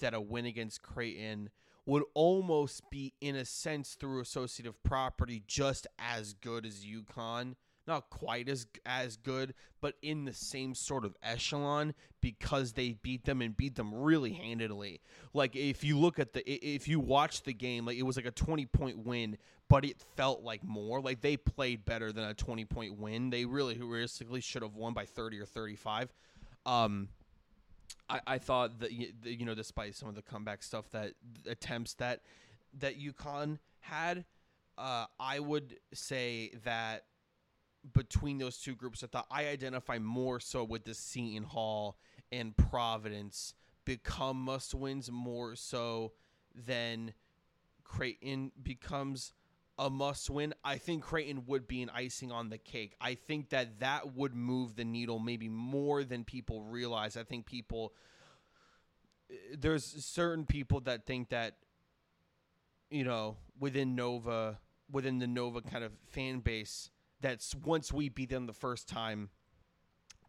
that 0.01 0.15
a 0.15 0.21
win 0.21 0.47
against 0.47 0.83
Creighton 0.83 1.51
would 1.87 2.05
almost 2.15 2.89
be, 2.91 3.13
in 3.21 3.37
a 3.37 3.45
sense, 3.45 3.95
through 3.95 4.21
associative 4.21 4.83
property, 4.83 5.43
just 5.47 5.87
as 5.99 6.33
good 6.35 6.65
as 6.65 6.85
UConn. 6.85 7.55
Not 7.87 8.09
quite 8.09 8.49
as 8.49 8.67
as 8.87 9.19
good, 9.19 9.53
but 9.83 9.97
in 10.01 10.25
the 10.25 10.33
same 10.33 10.75
sort 10.75 11.05
of 11.05 11.15
echelon 11.23 11.93
because 12.23 12.73
they 12.73 12.93
beat 13.03 13.25
them 13.25 13.43
and 13.43 13.55
beat 13.55 13.75
them 13.75 13.93
really 13.93 14.33
handedly. 14.33 15.03
Like 15.35 15.55
if 15.55 15.85
you 15.85 15.99
look 15.99 16.19
at 16.19 16.33
the 16.33 16.43
if 16.51 16.89
you 16.89 16.99
watch 16.99 17.43
the 17.43 17.53
game, 17.53 17.85
like 17.85 17.99
it 17.99 18.03
was 18.05 18.17
like 18.17 18.25
a 18.25 18.31
twenty 18.31 18.65
point 18.65 19.05
win, 19.05 19.37
but 19.69 19.85
it 19.85 20.01
felt 20.17 20.43
like 20.43 20.65
more. 20.65 21.03
Like 21.03 21.21
they 21.21 21.37
played 21.37 21.85
better 21.85 22.11
than 22.11 22.25
a 22.25 22.33
twenty 22.33 22.65
point 22.65 22.99
win. 22.99 23.29
They 23.29 23.45
really 23.45 23.79
realistically 23.79 24.41
should 24.41 24.63
have 24.63 24.77
won 24.77 24.95
by 24.95 25.05
thirty 25.05 25.39
or 25.39 25.45
thirty 25.45 25.77
five. 25.77 26.11
Um, 26.65 27.11
I, 28.09 28.21
I 28.27 28.39
thought 28.39 28.81
that 28.81 28.93
you 28.93 29.47
know 29.47 29.55
despite 29.55 29.95
some 29.95 30.09
of 30.09 30.15
the 30.15 30.23
comeback 30.23 30.63
stuff 30.63 30.91
that 30.91 31.15
attempts 31.47 31.95
that 31.95 32.21
that 32.79 33.01
UConn 33.01 33.59
had, 33.81 34.25
uh, 34.77 35.07
I 35.19 35.39
would 35.39 35.77
say 35.93 36.53
that 36.65 37.05
between 37.93 38.39
those 38.39 38.59
two 38.59 38.75
groups, 38.75 39.03
I 39.03 39.07
thought 39.07 39.27
I 39.31 39.49
identify 39.49 39.99
more 39.99 40.41
so 40.41 40.65
with 40.65 40.85
the 40.85 40.95
Seton 40.95 41.45
Hall 41.45 41.99
and 42.33 42.57
Providence 42.57 43.55
become 43.85 44.41
must 44.41 44.75
wins 44.75 45.11
more 45.11 45.55
so 45.55 46.13
than 46.55 47.13
Creighton 47.85 48.53
becomes 48.63 49.33
a 49.79 49.91
must 49.91 50.31
win. 50.31 50.55
I 50.65 50.77
think 50.79 51.03
Creighton 51.03 51.45
would 51.47 51.67
be 51.67 51.83
an 51.83 51.91
icing 51.93 52.31
on 52.31 52.49
the 52.49 52.59
cake. 52.59 52.95
I 53.01 53.15
think 53.15 53.51
that 53.51 53.81
that 53.81 54.15
would 54.15 54.35
move 54.35 54.77
the 54.77 54.85
needle 54.85 55.19
maybe 55.19 55.49
more 55.49 56.05
than 56.05 56.25
people 56.25 56.63
realize. 56.63 57.17
I 57.17 57.25
think 57.25 57.47
people 57.47 57.93
there's 59.57 59.85
certain 60.05 60.45
people 60.45 60.81
that 60.81 61.07
think 61.07 61.31
that 61.31 61.57
you 62.91 63.05
know 63.05 63.37
within 63.59 63.95
Nova 63.97 64.59
within 64.91 65.19
the 65.19 65.27
Nova 65.27 65.61
kind 65.63 65.83
of 65.83 65.93
fan 66.07 66.41
base 66.41 66.91
that's 67.21 67.55
once 67.55 67.93
we 67.93 68.09
beat 68.09 68.29
them 68.31 68.47
the 68.47 68.53
first 68.53 68.89
time 68.89 69.31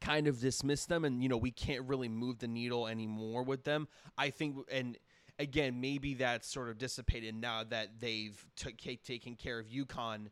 kind 0.01 0.27
of 0.27 0.39
dismiss 0.39 0.85
them 0.85 1.05
and 1.05 1.21
you 1.21 1.29
know 1.29 1.37
we 1.37 1.51
can't 1.51 1.85
really 1.87 2.09
move 2.09 2.39
the 2.39 2.47
needle 2.47 2.87
anymore 2.87 3.43
with 3.43 3.63
them. 3.63 3.87
I 4.17 4.29
think 4.29 4.57
and 4.71 4.97
again, 5.39 5.81
maybe 5.81 6.13
that's 6.15 6.47
sort 6.47 6.69
of 6.69 6.77
dissipated 6.77 7.35
now 7.35 7.63
that 7.63 7.99
they've 7.99 8.45
taken 8.55 9.35
care 9.35 9.59
of 9.59 9.67
UConn. 9.67 10.27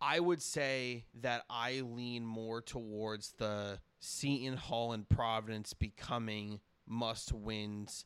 I 0.00 0.20
would 0.20 0.42
say 0.42 1.04
that 1.22 1.44
I 1.48 1.80
lean 1.80 2.26
more 2.26 2.60
towards 2.60 3.32
the 3.32 3.78
Seton 4.00 4.56
Hall 4.56 4.92
and 4.92 5.08
Providence 5.08 5.72
becoming 5.72 6.60
must 6.86 7.32
wins 7.32 8.04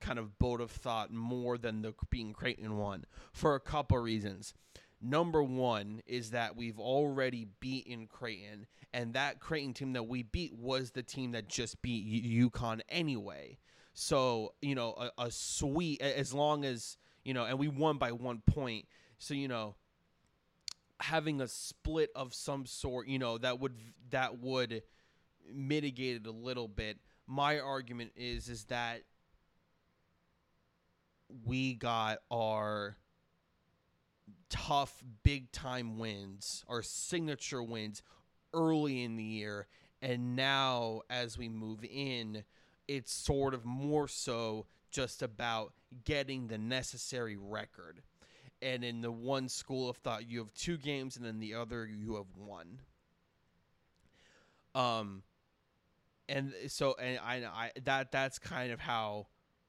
kind 0.00 0.18
of 0.18 0.38
boat 0.38 0.60
of 0.60 0.70
thought 0.70 1.12
more 1.12 1.58
than 1.58 1.82
the 1.82 1.94
being 2.10 2.32
Creighton 2.32 2.76
one 2.76 3.04
for 3.32 3.54
a 3.54 3.60
couple 3.60 3.98
reasons. 3.98 4.54
Number 5.00 5.42
one 5.42 6.02
is 6.06 6.30
that 6.30 6.56
we've 6.56 6.78
already 6.78 7.46
beaten 7.60 8.08
Creighton, 8.08 8.66
and 8.92 9.14
that 9.14 9.38
Creighton 9.38 9.74
team 9.74 9.92
that 9.92 10.08
we 10.08 10.24
beat 10.24 10.54
was 10.54 10.90
the 10.90 11.04
team 11.04 11.32
that 11.32 11.48
just 11.48 11.80
beat 11.82 12.06
UConn 12.24 12.80
anyway. 12.88 13.58
So, 14.00 14.54
you 14.62 14.76
know, 14.76 14.94
a, 14.96 15.24
a 15.24 15.30
sweet, 15.32 16.00
as 16.00 16.32
long 16.32 16.64
as, 16.64 16.96
you 17.24 17.34
know, 17.34 17.46
and 17.46 17.58
we 17.58 17.66
won 17.66 17.98
by 17.98 18.12
one 18.12 18.42
point. 18.46 18.86
So, 19.18 19.34
you 19.34 19.48
know, 19.48 19.74
having 21.00 21.40
a 21.40 21.48
split 21.48 22.10
of 22.14 22.32
some 22.32 22.64
sort, 22.64 23.08
you 23.08 23.18
know, 23.18 23.38
that 23.38 23.58
would, 23.58 23.74
that 24.10 24.38
would 24.38 24.84
mitigate 25.52 26.14
it 26.14 26.28
a 26.28 26.30
little 26.30 26.68
bit. 26.68 26.98
My 27.26 27.58
argument 27.58 28.12
is, 28.14 28.48
is 28.48 28.66
that 28.66 29.02
we 31.44 31.74
got 31.74 32.18
our 32.30 32.98
tough 34.48 35.02
big 35.24 35.50
time 35.50 35.98
wins, 35.98 36.64
our 36.68 36.82
signature 36.82 37.64
wins 37.64 38.04
early 38.54 39.02
in 39.02 39.16
the 39.16 39.24
year. 39.24 39.66
And 40.00 40.36
now, 40.36 41.00
as 41.10 41.36
we 41.36 41.48
move 41.48 41.84
in, 41.84 42.44
it's 42.88 43.12
sort 43.12 43.54
of 43.54 43.64
more 43.64 44.08
so 44.08 44.66
just 44.90 45.22
about 45.22 45.72
getting 46.04 46.48
the 46.48 46.58
necessary 46.58 47.36
record. 47.36 48.00
And 48.60 48.82
in 48.82 49.02
the 49.02 49.12
one 49.12 49.48
school 49.48 49.88
of 49.88 49.98
thought, 49.98 50.28
you 50.28 50.40
have 50.40 50.52
two 50.54 50.78
games, 50.78 51.16
and 51.16 51.24
then 51.24 51.38
the 51.38 51.54
other, 51.54 51.86
you 51.86 52.16
have 52.16 52.26
one. 52.34 52.80
Um, 54.74 55.22
and 56.28 56.52
so, 56.66 56.96
and 57.00 57.18
I, 57.18 57.36
I 57.46 57.70
that 57.84 58.10
that's 58.10 58.38
kind 58.38 58.72
of 58.72 58.80
how 58.80 59.28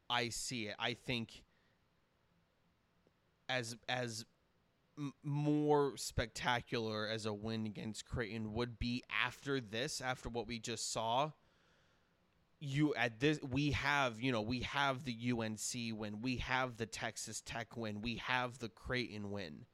I 0.10 0.30
see 0.30 0.68
it. 0.68 0.76
I 0.80 0.94
think 0.94 1.44
as 3.48 3.76
as 3.88 4.26
m- 4.98 5.14
more 5.24 5.94
spectacular 5.96 7.08
as 7.08 7.26
a 7.26 7.34
win 7.34 7.66
against 7.66 8.06
Creighton 8.06 8.54
would 8.54 8.80
be 8.80 9.04
after 9.24 9.62
this, 9.62 10.02
after 10.02 10.30
what 10.30 10.48
we 10.48 10.60
just 10.60 10.92
saw 10.92 11.32
you 12.60 12.94
at 12.96 13.20
this 13.20 13.40
we 13.42 13.72
have 13.72 14.22
you 14.22 14.32
know 14.32 14.42
we 14.42 14.62
have 14.62 15.06
the 15.06 15.32
UNC 15.32 15.98
win 15.98 16.22
we 16.22 16.38
have 16.38 16.78
the 16.78 16.86
Texas 16.86 17.42
Tech 17.42 17.78
win 17.78 18.02
we 18.02 18.16
have 18.16 18.60
the 18.60 18.70
Creighton 18.70 19.32
win 19.32 19.66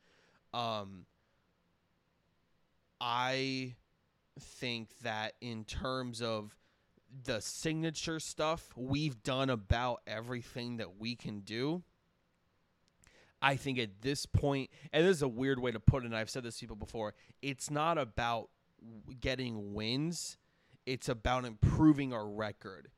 um 0.54 1.06
I 3.02 3.76
think 4.40 4.90
that 5.00 5.34
in 5.42 5.64
terms 5.64 6.22
of 6.22 6.56
the 7.24 7.40
signature 7.40 8.20
stuff 8.20 8.70
we've 8.76 9.24
done 9.24 9.50
about 9.50 10.02
everything 10.06 10.78
that 10.78 11.00
we 11.00 11.16
can 11.16 11.40
do 11.40 11.82
I 13.42 13.56
think 13.56 13.80
at 13.80 14.02
this 14.02 14.26
point 14.26 14.70
and 14.94 15.06
this 15.06 15.18
is 15.18 15.22
a 15.24 15.28
weird 15.28 15.60
way 15.60 15.72
to 15.72 15.80
put 15.80 16.04
it 16.04 16.08
and 16.08 16.16
I've 16.16 16.30
said 16.30 16.44
this 16.44 16.58
to 16.58 16.62
people 16.62 16.76
before 16.76 17.16
it's 17.42 17.72
not 17.72 17.98
about 17.98 18.50
getting 19.20 19.74
wins. 19.74 20.38
It's 20.86 21.10
about 21.10 21.46
improving 21.46 22.14
our 22.14 22.28
record, 22.28 22.90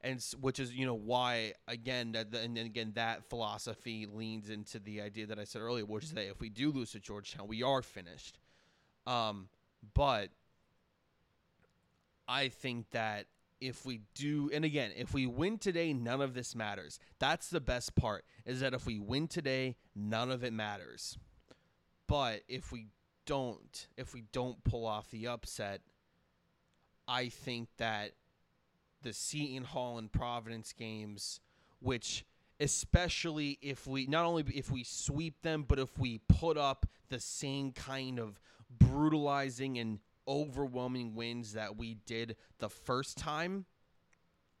and 0.00 0.24
which 0.40 0.60
is 0.60 0.72
you 0.72 0.86
know 0.86 0.94
why 0.94 1.54
again 1.66 2.12
that 2.12 2.34
and 2.34 2.56
then 2.56 2.66
again 2.66 2.92
that 2.94 3.24
philosophy 3.28 4.06
leans 4.06 4.50
into 4.50 4.78
the 4.78 5.00
idea 5.00 5.26
that 5.26 5.38
I 5.38 5.44
said 5.44 5.62
earlier, 5.62 5.84
which 5.84 6.04
is 6.04 6.12
that 6.12 6.28
if 6.28 6.40
we 6.40 6.48
do 6.48 6.70
lose 6.70 6.92
to 6.92 7.00
Georgetown, 7.00 7.48
we 7.48 7.62
are 7.62 7.82
finished. 7.82 8.38
Um, 9.06 9.48
but 9.94 10.30
I 12.28 12.48
think 12.48 12.90
that 12.92 13.26
if 13.60 13.86
we 13.86 14.00
do 14.14 14.50
and 14.52 14.64
again 14.64 14.90
if 14.96 15.14
we 15.14 15.24
win 15.24 15.56
today 15.56 15.92
none 15.92 16.20
of 16.20 16.34
this 16.34 16.54
matters. 16.54 16.98
That's 17.18 17.48
the 17.48 17.60
best 17.60 17.94
part 17.94 18.24
is 18.44 18.60
that 18.60 18.74
if 18.74 18.86
we 18.86 18.98
win 18.98 19.28
today 19.28 19.76
none 19.94 20.30
of 20.30 20.42
it 20.42 20.52
matters. 20.52 21.16
But 22.08 22.42
if 22.48 22.72
we 22.72 22.88
don't 23.24 23.86
if 23.96 24.14
we 24.14 24.24
don't 24.32 24.62
pull 24.64 24.84
off 24.84 25.10
the 25.10 25.28
upset 25.28 25.80
i 27.12 27.28
think 27.28 27.68
that 27.76 28.12
the 29.02 29.12
seton 29.12 29.64
hall 29.64 29.98
and 29.98 30.10
providence 30.10 30.72
games 30.72 31.40
which 31.80 32.24
especially 32.58 33.58
if 33.60 33.86
we 33.86 34.06
not 34.06 34.24
only 34.24 34.44
if 34.54 34.70
we 34.70 34.82
sweep 34.82 35.42
them 35.42 35.64
but 35.66 35.78
if 35.78 35.98
we 35.98 36.18
put 36.28 36.56
up 36.56 36.86
the 37.10 37.20
same 37.20 37.72
kind 37.72 38.18
of 38.18 38.40
brutalizing 38.78 39.78
and 39.78 39.98
overwhelming 40.26 41.14
wins 41.14 41.52
that 41.52 41.76
we 41.76 41.94
did 42.06 42.36
the 42.58 42.68
first 42.68 43.18
time 43.18 43.66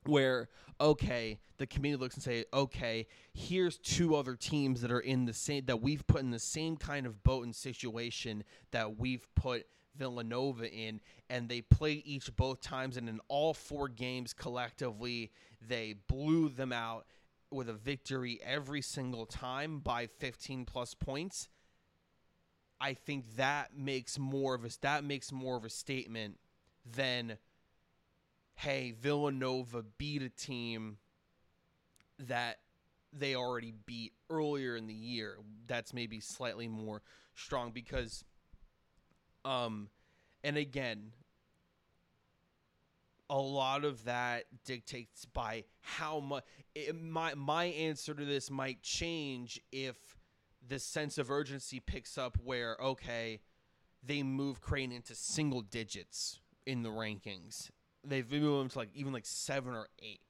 where 0.04 0.48
okay 0.80 1.38
the 1.58 1.66
community 1.66 2.02
looks 2.02 2.16
and 2.16 2.24
say 2.24 2.44
okay 2.52 3.06
here's 3.32 3.78
two 3.78 4.16
other 4.16 4.34
teams 4.34 4.80
that 4.80 4.90
are 4.90 5.00
in 5.00 5.24
the 5.24 5.32
same 5.32 5.64
that 5.64 5.80
we've 5.80 6.06
put 6.06 6.20
in 6.20 6.30
the 6.30 6.38
same 6.38 6.76
kind 6.76 7.06
of 7.06 7.22
boat 7.22 7.44
and 7.44 7.54
situation 7.54 8.42
that 8.72 8.98
we've 8.98 9.26
put 9.36 9.64
Villanova 9.96 10.70
in 10.70 11.00
and 11.28 11.48
they 11.48 11.60
play 11.60 12.02
each 12.04 12.34
both 12.36 12.60
times 12.60 12.96
and 12.96 13.08
in 13.08 13.20
all 13.28 13.54
four 13.54 13.88
games 13.88 14.32
collectively 14.32 15.30
they 15.66 15.94
blew 16.08 16.48
them 16.48 16.72
out 16.72 17.06
with 17.50 17.68
a 17.68 17.74
victory 17.74 18.40
every 18.44 18.80
single 18.80 19.26
time 19.26 19.78
by 19.78 20.06
15 20.06 20.64
plus 20.64 20.94
points 20.94 21.48
I 22.80 22.94
think 22.94 23.36
that 23.36 23.76
makes 23.76 24.18
more 24.18 24.54
of 24.54 24.64
a 24.64 24.70
that 24.80 25.04
makes 25.04 25.30
more 25.30 25.56
of 25.56 25.64
a 25.64 25.70
statement 25.70 26.38
than 26.84 27.38
hey, 28.56 28.92
Villanova 29.00 29.84
beat 29.98 30.22
a 30.22 30.28
team 30.28 30.98
that 32.18 32.58
they 33.12 33.34
already 33.34 33.72
beat 33.86 34.12
earlier 34.30 34.76
in 34.76 34.86
the 34.86 34.94
year. 34.94 35.36
That's 35.66 35.92
maybe 35.92 36.20
slightly 36.20 36.68
more 36.68 37.02
strong 37.34 37.70
because 37.72 38.24
um 39.44 39.88
and 40.44 40.56
again 40.56 41.12
a 43.30 43.38
lot 43.38 43.84
of 43.84 44.04
that 44.04 44.44
dictates 44.64 45.24
by 45.24 45.64
how 45.80 46.20
much 46.20 46.44
my 46.94 47.34
my 47.34 47.64
answer 47.64 48.14
to 48.14 48.24
this 48.24 48.50
might 48.50 48.82
change 48.82 49.60
if 49.72 49.96
the 50.68 50.78
sense 50.78 51.18
of 51.18 51.30
urgency 51.30 51.80
picks 51.80 52.18
up 52.18 52.36
where 52.44 52.76
okay 52.80 53.40
they 54.04 54.22
move 54.22 54.60
Creighton 54.60 54.94
into 54.94 55.14
single 55.14 55.62
digits 55.62 56.40
in 56.66 56.82
the 56.82 56.88
rankings. 56.88 57.70
They've 58.04 58.30
moved 58.30 58.60
them 58.60 58.68
to 58.70 58.78
like 58.78 58.90
even 58.94 59.12
like 59.12 59.26
seven 59.26 59.74
or 59.74 59.88
eight. 60.00 60.20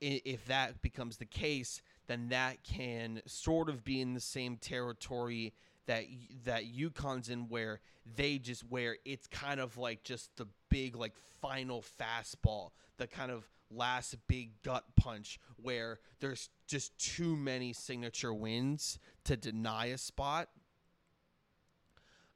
If 0.00 0.46
that 0.46 0.80
becomes 0.80 1.16
the 1.16 1.24
case 1.24 1.82
then 2.06 2.28
that 2.28 2.62
can 2.62 3.20
sort 3.26 3.68
of 3.68 3.82
be 3.82 4.00
in 4.00 4.14
the 4.14 4.20
same 4.20 4.56
territory 4.56 5.52
that 5.86 6.04
that 6.44 6.64
UConn's 6.64 7.28
in 7.28 7.48
where 7.48 7.80
they 8.16 8.38
just 8.38 8.62
where 8.68 8.96
it's 9.04 9.26
kind 9.26 9.60
of 9.60 9.76
like 9.76 10.02
just 10.02 10.36
the 10.36 10.46
big 10.70 10.96
like 10.96 11.14
final 11.40 11.84
fastball 12.00 12.70
the 12.98 13.06
kind 13.06 13.30
of 13.30 13.48
last 13.70 14.16
big 14.28 14.50
gut 14.62 14.84
punch 14.96 15.38
where 15.56 15.98
there's 16.20 16.50
just 16.66 16.96
too 16.98 17.36
many 17.36 17.72
signature 17.72 18.32
wins 18.32 18.98
to 19.24 19.36
deny 19.36 19.86
a 19.86 19.98
spot. 19.98 20.48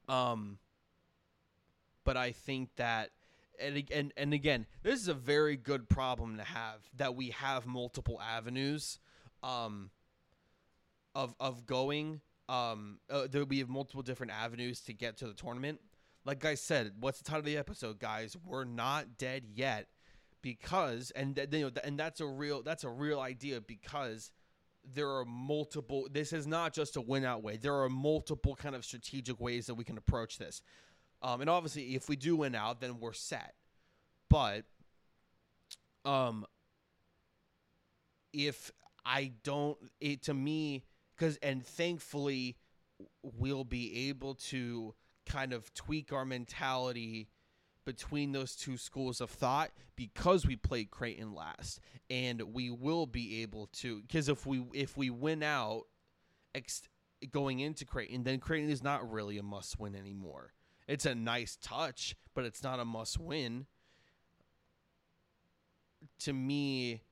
Um, 0.08 0.58
but 2.04 2.16
I 2.16 2.32
think 2.32 2.70
that, 2.76 3.10
and 3.60 3.82
and 3.92 4.12
and 4.16 4.34
again, 4.34 4.66
this 4.82 5.00
is 5.00 5.08
a 5.08 5.14
very 5.14 5.56
good 5.56 5.88
problem 5.88 6.38
to 6.38 6.44
have 6.44 6.80
that 6.96 7.14
we 7.14 7.30
have 7.30 7.66
multiple 7.66 8.20
avenues, 8.20 8.98
um, 9.42 9.90
of 11.14 11.34
of 11.38 11.66
going. 11.66 12.20
Um, 12.50 12.98
uh, 13.08 13.28
there 13.30 13.44
we 13.44 13.60
have 13.60 13.68
multiple 13.68 14.02
different 14.02 14.32
avenues 14.32 14.80
to 14.82 14.92
get 14.92 15.16
to 15.18 15.26
the 15.26 15.34
tournament. 15.34 15.80
Like 16.24 16.44
I 16.44 16.54
said, 16.54 16.92
what's 16.98 17.18
the 17.18 17.24
title 17.24 17.40
of 17.40 17.44
the 17.46 17.56
episode, 17.56 18.00
guys? 18.00 18.36
We're 18.44 18.64
not 18.64 19.16
dead 19.18 19.44
yet 19.54 19.86
because 20.42 21.10
and 21.12 21.36
th- 21.36 21.48
you 21.52 21.60
know 21.60 21.70
th- 21.70 21.86
and 21.86 21.98
that's 21.98 22.20
a 22.20 22.26
real 22.26 22.62
that's 22.62 22.84
a 22.84 22.88
real 22.88 23.20
idea 23.20 23.60
because 23.60 24.30
there 24.94 25.10
are 25.10 25.24
multiple 25.24 26.08
this 26.10 26.32
is 26.32 26.46
not 26.46 26.72
just 26.72 26.96
a 26.96 27.00
win 27.00 27.24
out 27.24 27.42
way 27.42 27.56
there 27.56 27.74
are 27.74 27.88
multiple 27.88 28.56
kind 28.56 28.74
of 28.74 28.84
strategic 28.84 29.38
ways 29.38 29.66
that 29.66 29.74
we 29.74 29.84
can 29.84 29.98
approach 29.98 30.38
this 30.38 30.62
um, 31.22 31.40
and 31.40 31.50
obviously 31.50 31.94
if 31.94 32.08
we 32.08 32.16
do 32.16 32.36
win 32.36 32.54
out 32.54 32.80
then 32.80 32.98
we're 32.98 33.12
set 33.12 33.54
but 34.30 34.64
um 36.06 36.46
if 38.32 38.70
i 39.04 39.30
don't 39.44 39.76
it 40.00 40.22
to 40.22 40.32
me 40.32 40.82
because 41.20 41.36
and 41.42 41.64
thankfully 41.64 42.56
we'll 43.22 43.64
be 43.64 44.08
able 44.08 44.34
to 44.34 44.94
kind 45.26 45.52
of 45.52 45.72
tweak 45.74 46.12
our 46.12 46.24
mentality 46.24 47.28
between 47.84 48.32
those 48.32 48.56
two 48.56 48.76
schools 48.76 49.20
of 49.20 49.30
thought 49.30 49.70
because 49.96 50.46
we 50.46 50.56
played 50.56 50.90
Creighton 50.90 51.34
last, 51.34 51.80
and 52.08 52.40
we 52.54 52.70
will 52.70 53.06
be 53.06 53.42
able 53.42 53.68
to 53.74 54.00
because 54.02 54.28
if 54.28 54.46
we 54.46 54.64
if 54.72 54.96
we 54.96 55.10
win 55.10 55.42
out 55.42 55.82
ex- 56.54 56.88
going 57.30 57.60
into 57.60 57.84
Creighton, 57.84 58.22
then 58.22 58.38
Creighton 58.38 58.70
is 58.70 58.82
not 58.82 59.10
really 59.10 59.36
a 59.36 59.42
must 59.42 59.78
win 59.78 59.94
anymore. 59.94 60.54
It's 60.88 61.06
a 61.06 61.14
nice 61.14 61.56
touch, 61.60 62.16
but 62.34 62.44
it's 62.44 62.62
not 62.62 62.80
a 62.80 62.84
must 62.84 63.18
win. 63.18 63.66
To 66.20 66.32
me, 66.32 67.02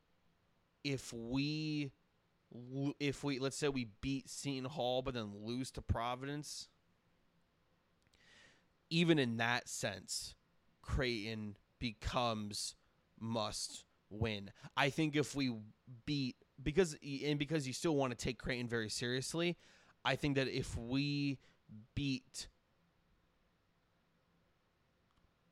if 0.82 1.12
we 1.12 1.92
if 2.98 3.22
we 3.24 3.38
let's 3.38 3.56
say 3.56 3.68
we 3.68 3.88
beat 4.00 4.28
Seton 4.28 4.64
Hall 4.64 5.02
but 5.02 5.14
then 5.14 5.32
lose 5.42 5.70
to 5.72 5.82
Providence, 5.82 6.68
even 8.90 9.18
in 9.18 9.36
that 9.36 9.68
sense, 9.68 10.34
Creighton 10.82 11.56
becomes 11.78 12.74
must 13.20 13.84
win. 14.10 14.50
I 14.76 14.90
think 14.90 15.16
if 15.16 15.34
we 15.34 15.54
beat 16.06 16.36
because 16.62 16.96
and 17.02 17.38
because 17.38 17.66
you 17.66 17.72
still 17.72 17.96
want 17.96 18.16
to 18.16 18.16
take 18.16 18.38
Creighton 18.38 18.68
very 18.68 18.88
seriously, 18.88 19.56
I 20.04 20.16
think 20.16 20.36
that 20.36 20.48
if 20.48 20.76
we 20.76 21.38
beat 21.94 22.48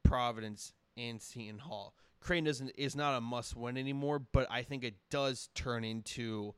Providence 0.03 0.73
and 0.97 1.21
Seton 1.21 1.59
Hall, 1.59 1.95
Creighton 2.21 2.45
doesn't 2.45 2.71
is 2.71 2.97
not 2.97 3.17
a 3.17 3.21
must 3.21 3.55
win 3.55 3.77
anymore, 3.77 4.19
but 4.19 4.47
I 4.51 4.63
think 4.63 4.83
it 4.83 4.95
does 5.11 5.49
turn 5.55 5.85
into 5.85 6.55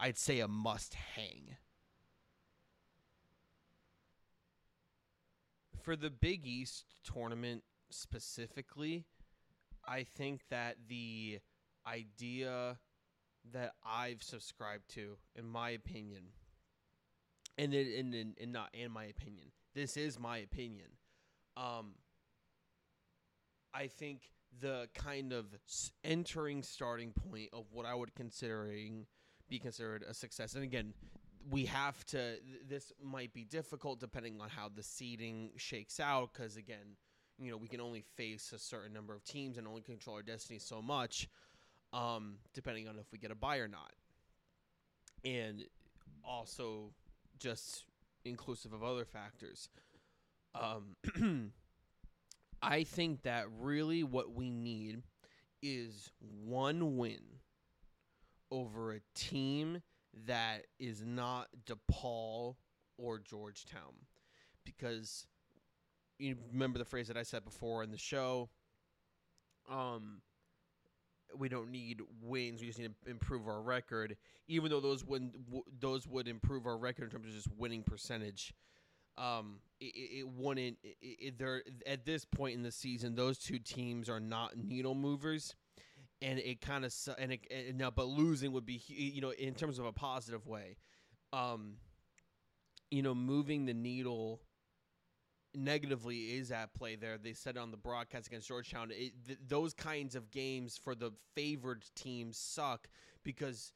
I'd 0.00 0.18
say 0.18 0.40
a 0.40 0.48
must 0.48 0.94
hang. 0.94 1.56
For 5.82 5.96
the 5.96 6.10
Big 6.10 6.46
East 6.46 6.84
tournament 7.02 7.62
specifically, 7.90 9.06
I 9.86 10.04
think 10.04 10.42
that 10.50 10.76
the 10.88 11.38
idea 11.86 12.78
that 13.52 13.72
I've 13.84 14.22
subscribed 14.22 14.90
to, 14.94 15.16
in 15.34 15.46
my 15.46 15.70
opinion, 15.70 16.24
and 17.56 17.72
and, 17.74 18.14
and, 18.14 18.36
and 18.40 18.52
not 18.52 18.68
in 18.74 18.90
my 18.90 19.04
opinion, 19.04 19.52
this 19.74 19.96
is 19.96 20.18
my 20.18 20.38
opinion. 20.38 20.88
Um, 21.56 21.94
I 23.74 23.86
think 23.86 24.30
the 24.60 24.88
kind 24.94 25.32
of 25.32 25.46
entering 26.04 26.62
starting 26.62 27.12
point 27.12 27.50
of 27.52 27.66
what 27.72 27.86
I 27.86 27.94
would 27.94 28.14
considering 28.14 29.06
be 29.48 29.58
considered 29.58 30.04
a 30.08 30.14
success, 30.14 30.54
and 30.54 30.62
again, 30.64 30.94
we 31.50 31.64
have 31.66 32.04
to. 32.06 32.18
th- 32.36 32.42
This 32.68 32.92
might 33.02 33.32
be 33.32 33.44
difficult 33.44 34.00
depending 34.00 34.40
on 34.40 34.48
how 34.48 34.68
the 34.74 34.82
seeding 34.82 35.50
shakes 35.56 36.00
out, 36.00 36.32
because 36.32 36.56
again, 36.56 36.96
you 37.38 37.50
know, 37.50 37.56
we 37.56 37.68
can 37.68 37.80
only 37.80 38.02
face 38.16 38.52
a 38.52 38.58
certain 38.58 38.92
number 38.92 39.14
of 39.14 39.24
teams 39.24 39.58
and 39.58 39.66
only 39.66 39.82
control 39.82 40.16
our 40.16 40.22
destiny 40.22 40.58
so 40.58 40.82
much, 40.82 41.28
um, 41.92 42.36
depending 42.54 42.88
on 42.88 42.98
if 42.98 43.10
we 43.12 43.18
get 43.18 43.30
a 43.30 43.34
buy 43.34 43.58
or 43.58 43.68
not. 43.68 43.92
And 45.24 45.64
also 46.24 46.90
just 47.38 47.84
inclusive 48.24 48.72
of 48.72 48.82
other 48.82 49.04
factors. 49.04 49.68
Um, 50.54 51.52
I 52.62 52.84
think 52.84 53.22
that 53.22 53.46
really 53.60 54.02
what 54.02 54.32
we 54.34 54.50
need 54.50 55.02
is 55.62 56.10
one 56.44 56.96
win 56.96 57.20
over 58.50 58.92
a 58.92 59.00
team 59.14 59.82
that 60.26 60.66
is 60.78 61.04
not 61.04 61.48
DePaul 61.66 62.56
or 62.96 63.18
Georgetown. 63.18 64.06
Because 64.64 65.26
you 66.18 66.36
remember 66.52 66.78
the 66.78 66.84
phrase 66.84 67.08
that 67.08 67.16
I 67.16 67.22
said 67.22 67.44
before 67.44 67.82
in 67.82 67.90
the 67.90 67.98
show. 67.98 68.50
Um, 69.70 70.22
we 71.36 71.48
don't 71.48 71.70
need 71.70 72.00
wins. 72.22 72.60
We 72.60 72.66
just 72.66 72.78
need 72.78 72.90
to 73.04 73.10
improve 73.10 73.46
our 73.48 73.60
record. 73.60 74.16
Even 74.46 74.70
though 74.70 74.80
those 74.80 75.04
would 75.04 75.32
w- 75.46 75.64
those 75.78 76.06
would 76.06 76.26
improve 76.26 76.66
our 76.66 76.76
record 76.76 77.04
in 77.04 77.10
terms 77.10 77.26
of 77.26 77.34
just 77.34 77.48
winning 77.56 77.82
percentage. 77.82 78.54
Um, 79.16 79.56
it, 79.80 80.20
it 80.20 80.28
wouldn't. 80.28 80.78
It, 80.82 81.34
it, 81.40 81.68
at 81.86 82.06
this 82.06 82.24
point 82.24 82.54
in 82.54 82.62
the 82.62 82.70
season, 82.70 83.14
those 83.14 83.38
two 83.38 83.58
teams 83.58 84.08
are 84.08 84.20
not 84.20 84.56
needle 84.56 84.94
movers, 84.94 85.54
and 86.20 86.38
it 86.38 86.60
kind 86.60 86.84
of 86.84 86.94
and 87.18 87.32
it 87.32 87.40
and 87.50 87.78
now, 87.78 87.90
but 87.90 88.06
losing 88.06 88.52
would 88.52 88.66
be 88.66 88.82
you 88.88 89.20
know 89.20 89.30
in 89.30 89.54
terms 89.54 89.78
of 89.78 89.86
a 89.86 89.92
positive 89.92 90.46
way. 90.46 90.76
Um, 91.32 91.74
you 92.90 93.02
know, 93.02 93.14
moving 93.14 93.66
the 93.66 93.74
needle 93.74 94.40
negatively 95.54 96.36
is 96.36 96.50
at 96.50 96.72
play 96.74 96.96
there. 96.96 97.18
They 97.18 97.32
said 97.32 97.56
on 97.56 97.70
the 97.70 97.76
broadcast 97.76 98.28
against 98.28 98.48
Georgetown, 98.48 98.90
it, 98.90 99.12
th- 99.26 99.38
those 99.46 99.74
kinds 99.74 100.14
of 100.14 100.30
games 100.30 100.78
for 100.82 100.94
the 100.94 101.12
favored 101.34 101.84
teams 101.94 102.38
suck 102.38 102.88
because 103.24 103.72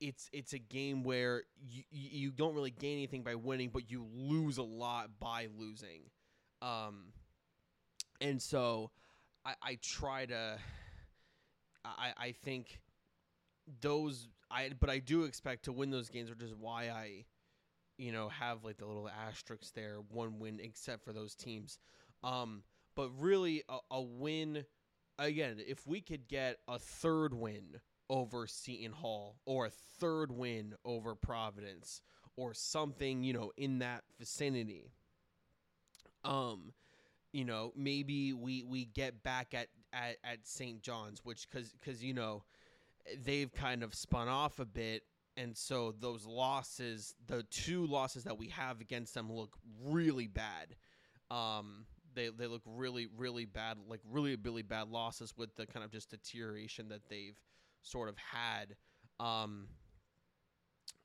it's 0.00 0.28
it's 0.32 0.52
a 0.52 0.58
game 0.58 1.04
where 1.04 1.44
you 1.60 1.84
you 1.90 2.30
don't 2.32 2.54
really 2.54 2.70
gain 2.70 2.98
anything 2.98 3.22
by 3.22 3.34
winning, 3.34 3.70
but 3.72 3.90
you 3.90 4.06
lose 4.12 4.58
a 4.58 4.62
lot 4.62 5.10
by 5.20 5.46
losing. 5.56 6.10
Um, 6.60 7.12
and 8.20 8.40
so 8.40 8.90
I, 9.44 9.54
I 9.62 9.78
try 9.82 10.26
to. 10.26 10.58
I 11.84 12.12
I 12.16 12.32
think 12.32 12.80
those 13.80 14.28
I 14.50 14.70
but 14.78 14.90
I 14.90 14.98
do 14.98 15.24
expect 15.24 15.64
to 15.64 15.72
win 15.72 15.90
those 15.90 16.08
games, 16.08 16.30
which 16.30 16.42
is 16.42 16.54
why 16.54 16.90
I 16.90 17.24
you 17.98 18.12
know, 18.12 18.28
have 18.28 18.64
like 18.64 18.78
the 18.78 18.86
little 18.86 19.08
asterisks 19.08 19.70
there, 19.70 19.98
one 20.10 20.38
win 20.38 20.60
except 20.60 21.04
for 21.04 21.12
those 21.12 21.34
teams. 21.34 21.78
Um, 22.24 22.62
but 22.94 23.10
really, 23.18 23.62
a, 23.68 23.78
a 23.90 24.02
win 24.02 24.64
again. 25.18 25.58
If 25.66 25.86
we 25.86 26.00
could 26.00 26.28
get 26.28 26.58
a 26.68 26.78
third 26.78 27.34
win 27.34 27.80
over 28.10 28.46
Seton 28.46 28.92
Hall 28.92 29.36
or 29.46 29.66
a 29.66 29.70
third 29.70 30.32
win 30.32 30.74
over 30.84 31.14
Providence 31.14 32.00
or 32.36 32.54
something, 32.54 33.22
you 33.22 33.32
know, 33.32 33.52
in 33.56 33.78
that 33.78 34.02
vicinity. 34.18 34.90
Um, 36.24 36.72
you 37.32 37.44
know, 37.44 37.72
maybe 37.76 38.32
we 38.32 38.64
we 38.64 38.84
get 38.84 39.22
back 39.22 39.54
at 39.54 39.68
at, 39.92 40.16
at 40.24 40.46
St. 40.46 40.82
John's, 40.82 41.24
which 41.24 41.48
because 41.50 41.72
because 41.72 42.02
you 42.02 42.14
know 42.14 42.44
they've 43.24 43.52
kind 43.52 43.82
of 43.82 43.94
spun 43.94 44.28
off 44.28 44.58
a 44.58 44.64
bit 44.64 45.02
and 45.36 45.56
so 45.56 45.94
those 45.98 46.26
losses, 46.26 47.14
the 47.26 47.42
two 47.44 47.86
losses 47.86 48.24
that 48.24 48.38
we 48.38 48.48
have 48.48 48.80
against 48.80 49.14
them, 49.14 49.32
look 49.32 49.56
really 49.82 50.26
bad. 50.26 50.76
Um, 51.30 51.86
they 52.14 52.28
they 52.28 52.46
look 52.46 52.62
really 52.66 53.08
really 53.16 53.46
bad, 53.46 53.78
like 53.88 54.00
really 54.10 54.36
really 54.36 54.62
bad 54.62 54.88
losses 54.88 55.32
with 55.36 55.54
the 55.56 55.66
kind 55.66 55.84
of 55.84 55.90
just 55.90 56.10
deterioration 56.10 56.88
that 56.90 57.08
they've 57.08 57.38
sort 57.82 58.08
of 58.08 58.16
had. 58.18 58.76
Um, 59.18 59.68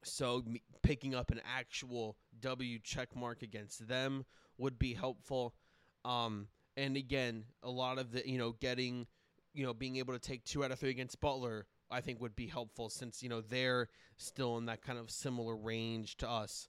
so 0.04 0.44
picking 0.84 1.16
up 1.16 1.32
an 1.32 1.42
actual 1.46 2.18
W 2.42 2.80
check 2.80 3.16
mark 3.16 3.42
against 3.42 3.88
them 3.88 4.26
would 4.58 4.78
be 4.78 4.94
helpful. 4.94 5.56
Um, 6.04 6.48
and 6.78 6.96
again, 6.96 7.44
a 7.64 7.70
lot 7.70 7.98
of 7.98 8.12
the 8.14 8.28
you 8.28 8.38
know 8.38 8.54
getting 8.54 9.08
you 9.54 9.66
know 9.66 9.74
being 9.74 9.98
able 9.98 10.14
to 10.14 10.20
take 10.20 10.46
two 10.46 10.64
out 10.64 10.72
of 10.72 10.80
three 10.80 10.92
against 10.92 11.20
Butler 11.20 11.66
I 11.90 12.02
think 12.02 12.22
would 12.22 12.36
be 12.36 12.48
helpful 12.48 12.90
since 12.90 13.24
you 13.24 13.30
know 13.30 13.42
they're 13.42 13.88
still 14.18 14.58
in 14.58 14.66
that 14.66 14.82
kind 14.82 15.00
of 15.00 15.10
similar 15.10 15.56
range 15.56 16.18
to 16.18 16.30
us. 16.30 16.68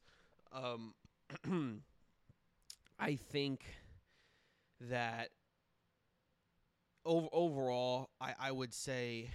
Um, 0.52 0.94
I 2.98 3.16
think 3.16 3.64
that 4.80 5.30
over, 7.04 7.28
overall, 7.32 8.10
I, 8.20 8.34
I 8.38 8.52
would 8.52 8.72
say, 8.72 9.30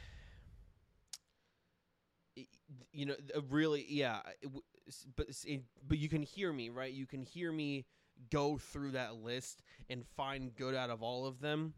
you 2.92 3.06
know, 3.06 3.16
really, 3.50 3.86
yeah, 3.90 4.20
but 5.16 5.28
but 5.88 5.98
you 5.98 6.10
can 6.10 6.22
hear 6.22 6.52
me, 6.54 6.70
right? 6.70 6.94
You 6.94 7.06
can 7.06 7.24
hear 7.24 7.52
me 7.52 7.86
go 8.30 8.58
through 8.58 8.92
that 8.92 9.16
list 9.16 9.62
and 9.90 10.06
find 10.16 10.56
good 10.56 10.76
out 10.76 10.90
of 10.90 11.02
all 11.04 11.26
of 11.26 11.40
them. 11.40 11.74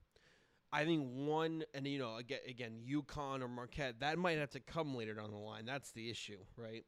I 0.71 0.83
think 0.83 1.07
one, 1.13 1.63
and 1.73 1.87
you 1.87 1.99
know, 1.99 2.17
again, 2.17 2.39
again, 2.47 2.81
UConn 2.89 3.41
or 3.41 3.47
Marquette, 3.47 3.99
that 4.01 4.17
might 4.17 4.37
have 4.37 4.51
to 4.51 4.59
come 4.59 4.93
later 4.95 5.13
down 5.13 5.31
the 5.31 5.37
line. 5.37 5.65
That's 5.65 5.91
the 5.91 6.09
issue, 6.09 6.39
right? 6.57 6.83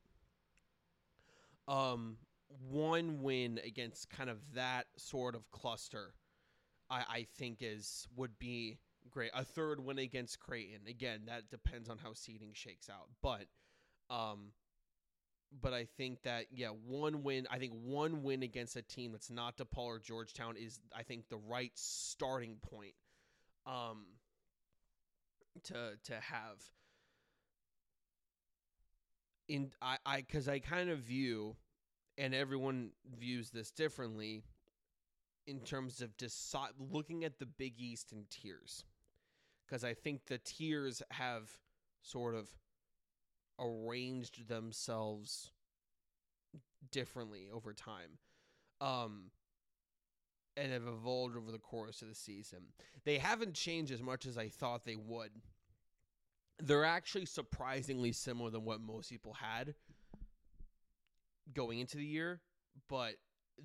Um, 1.68 2.18
one 2.70 3.22
win 3.22 3.60
against 3.66 4.10
kind 4.10 4.30
of 4.30 4.38
that 4.56 4.88
sort 4.98 5.36
of 5.36 5.50
cluster, 5.52 6.14
I, 6.90 7.04
I 7.10 7.28
think 7.38 7.60
is 7.62 8.08
would 8.16 8.38
be 8.40 8.78
great. 9.10 9.32
A 9.34 9.46
third 9.46 9.80
win 9.80 10.00
against 10.00 10.40
Creighton, 10.40 10.88
again, 10.88 11.22
that 11.28 11.50
depends 11.50 11.90
on 11.90 11.98
how 11.98 12.14
seeding 12.14 12.52
shakes 12.54 12.90
out, 12.90 13.08
but, 13.22 13.46
um, 14.10 14.52
but 15.62 15.74
I 15.74 15.86
think 15.98 16.24
that 16.24 16.46
yeah, 16.52 16.70
one 16.70 17.24
win. 17.24 17.48
I 17.50 17.58
think 17.58 17.74
one 17.74 18.24
win 18.24 18.44
against 18.44 18.76
a 18.76 18.82
team 18.82 19.12
that's 19.12 19.30
not 19.30 19.58
DePaul 19.58 19.86
or 19.86 20.00
Georgetown 20.00 20.56
is 20.58 20.80
I 20.96 21.04
think 21.04 21.30
the 21.30 21.38
right 21.38 21.72
starting 21.76 22.58
point 22.62 22.94
um, 23.66 24.06
to 25.64 25.98
to 26.06 26.14
have 26.14 26.62
in 29.48 29.72
I 29.82 29.98
I 30.06 30.18
because 30.22 30.48
I 30.48 30.60
kind 30.60 30.90
of 30.90 31.00
view, 31.00 31.56
and 32.18 32.34
everyone 32.34 32.92
views 33.18 33.50
this 33.50 33.72
differently, 33.72 34.44
in 35.46 35.62
terms 35.62 36.02
of 36.02 36.16
decide 36.18 36.72
looking 36.80 37.24
at 37.24 37.40
the 37.40 37.46
Big 37.46 37.80
East 37.80 38.12
in 38.12 38.26
tiers, 38.30 38.84
because 39.66 39.84
I 39.84 39.94
think 39.94 40.26
the 40.28 40.38
tiers 40.38 41.02
have 41.12 41.50
sort 42.02 42.36
of 42.36 42.50
arranged 43.60 44.48
themselves 44.48 45.52
differently 46.92 47.48
over 47.54 47.74
time. 47.74 48.18
Um, 48.80 49.32
and 50.56 50.72
have 50.72 50.88
evolved 50.88 51.38
over 51.38 51.52
the 51.52 51.60
course 51.60 52.02
of 52.02 52.08
the 52.08 52.16
season. 52.16 52.60
They 53.06 53.20
haven't 53.20 53.54
changed 53.54 53.92
as 53.92 54.02
much 54.02 54.26
as 54.26 54.38
I 54.38 54.50
thought 54.50 54.86
they 54.86 54.96
would. 54.96 55.30
They're 56.60 56.86
actually 56.86 57.28
surprisingly 57.28 58.12
similar 58.12 58.50
than 58.50 58.66
what 58.66 58.82
most 58.82 59.12
people 59.12 59.34
had 59.34 59.76
going 61.54 61.80
into 61.80 61.98
the 61.98 62.06
year, 62.06 62.42
but 62.90 63.14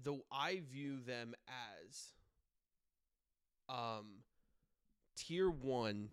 though 0.02 0.20
I 0.31 0.61
view 0.70 1.00
them 1.00 1.35
as 1.48 2.12
um 3.68 4.22
tier 5.16 5.48
1 5.50 6.09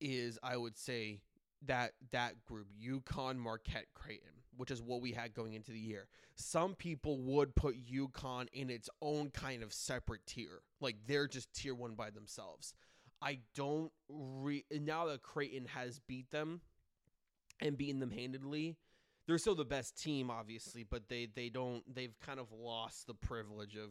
is 0.00 0.38
I 0.42 0.56
would 0.56 0.76
say 0.76 1.20
that 1.66 1.92
that 2.10 2.44
group 2.44 2.68
UConn, 2.80 3.36
Marquette, 3.36 3.86
Creighton 3.94 4.42
which 4.56 4.70
is 4.70 4.82
what 4.82 5.00
we 5.00 5.12
had 5.12 5.34
going 5.34 5.54
into 5.54 5.72
the 5.72 5.78
year. 5.78 6.06
Some 6.34 6.74
people 6.74 7.18
would 7.18 7.54
put 7.54 7.74
UConn 7.86 8.48
in 8.52 8.70
its 8.70 8.88
own 9.00 9.30
kind 9.30 9.62
of 9.62 9.72
separate 9.72 10.26
tier. 10.26 10.62
Like 10.80 10.96
they're 11.06 11.28
just 11.28 11.52
tier 11.54 11.74
one 11.74 11.94
by 11.94 12.10
themselves. 12.10 12.74
I 13.20 13.38
don't 13.54 13.92
re 14.08 14.64
now 14.70 15.06
that 15.06 15.22
Creighton 15.22 15.66
has 15.66 16.00
beat 16.00 16.30
them 16.30 16.60
and 17.60 17.78
beaten 17.78 18.00
them 18.00 18.10
handedly, 18.10 18.76
they're 19.26 19.38
still 19.38 19.54
the 19.54 19.64
best 19.64 20.00
team, 20.00 20.30
obviously, 20.30 20.82
but 20.82 21.08
they 21.08 21.28
they 21.32 21.48
don't 21.48 21.82
they've 21.92 22.18
kind 22.20 22.40
of 22.40 22.52
lost 22.52 23.06
the 23.06 23.14
privilege 23.14 23.76
of 23.76 23.90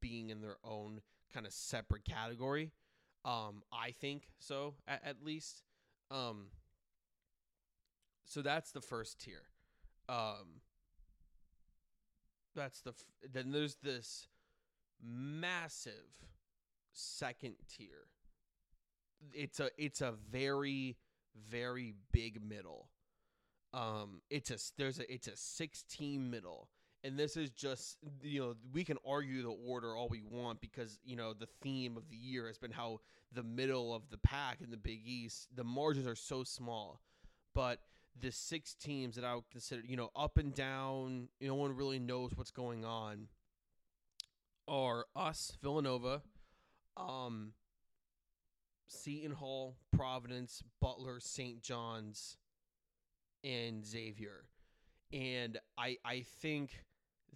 being 0.00 0.30
in 0.30 0.40
their 0.40 0.56
own 0.64 1.00
kind 1.32 1.46
of 1.46 1.52
separate 1.52 2.04
category. 2.04 2.72
Um, 3.24 3.62
I 3.72 3.92
think 3.92 4.28
so 4.38 4.74
at, 4.88 5.02
at 5.04 5.24
least. 5.24 5.62
Um, 6.10 6.48
so 8.24 8.42
that's 8.42 8.72
the 8.72 8.80
first 8.80 9.20
tier. 9.20 9.42
Um, 10.08 10.60
that's 12.54 12.80
the 12.80 12.90
f- 12.90 13.32
then 13.32 13.50
there's 13.50 13.76
this 13.76 14.28
massive 15.02 15.92
second 16.92 17.54
tier. 17.68 18.08
It's 19.32 19.60
a 19.60 19.70
it's 19.78 20.00
a 20.00 20.12
very 20.30 20.96
very 21.50 21.94
big 22.12 22.40
middle. 22.42 22.88
Um, 23.72 24.20
it's 24.30 24.50
a 24.50 24.58
there's 24.78 25.00
a 25.00 25.12
it's 25.12 25.26
a 25.26 25.36
six 25.36 25.82
team 25.82 26.30
middle, 26.30 26.68
and 27.02 27.18
this 27.18 27.36
is 27.36 27.50
just 27.50 27.98
you 28.22 28.40
know 28.40 28.54
we 28.72 28.84
can 28.84 28.98
argue 29.06 29.42
the 29.42 29.56
order 29.66 29.96
all 29.96 30.08
we 30.08 30.22
want 30.22 30.60
because 30.60 30.98
you 31.04 31.16
know 31.16 31.32
the 31.32 31.48
theme 31.62 31.96
of 31.96 32.08
the 32.08 32.16
year 32.16 32.46
has 32.46 32.58
been 32.58 32.70
how 32.70 33.00
the 33.32 33.42
middle 33.42 33.92
of 33.94 34.08
the 34.10 34.18
pack 34.18 34.60
in 34.62 34.70
the 34.70 34.76
Big 34.76 35.00
East 35.04 35.48
the 35.54 35.64
margins 35.64 36.06
are 36.06 36.14
so 36.14 36.44
small, 36.44 37.00
but 37.54 37.80
the 38.20 38.30
six 38.30 38.74
teams 38.74 39.16
that 39.16 39.24
I 39.24 39.34
would 39.34 39.50
consider, 39.50 39.82
you 39.86 39.96
know, 39.96 40.10
up 40.14 40.38
and 40.38 40.54
down, 40.54 41.28
no 41.40 41.54
one 41.54 41.76
really 41.76 41.98
knows 41.98 42.32
what's 42.34 42.50
going 42.50 42.84
on, 42.84 43.28
are 44.68 45.06
us, 45.16 45.56
Villanova, 45.62 46.22
um, 46.96 47.52
Seton 48.86 49.32
Hall, 49.32 49.76
Providence, 49.94 50.62
Butler, 50.80 51.20
St. 51.20 51.62
John's, 51.62 52.36
and 53.42 53.84
Xavier. 53.84 54.44
And 55.12 55.58
I 55.76 55.98
I 56.04 56.24
think 56.40 56.84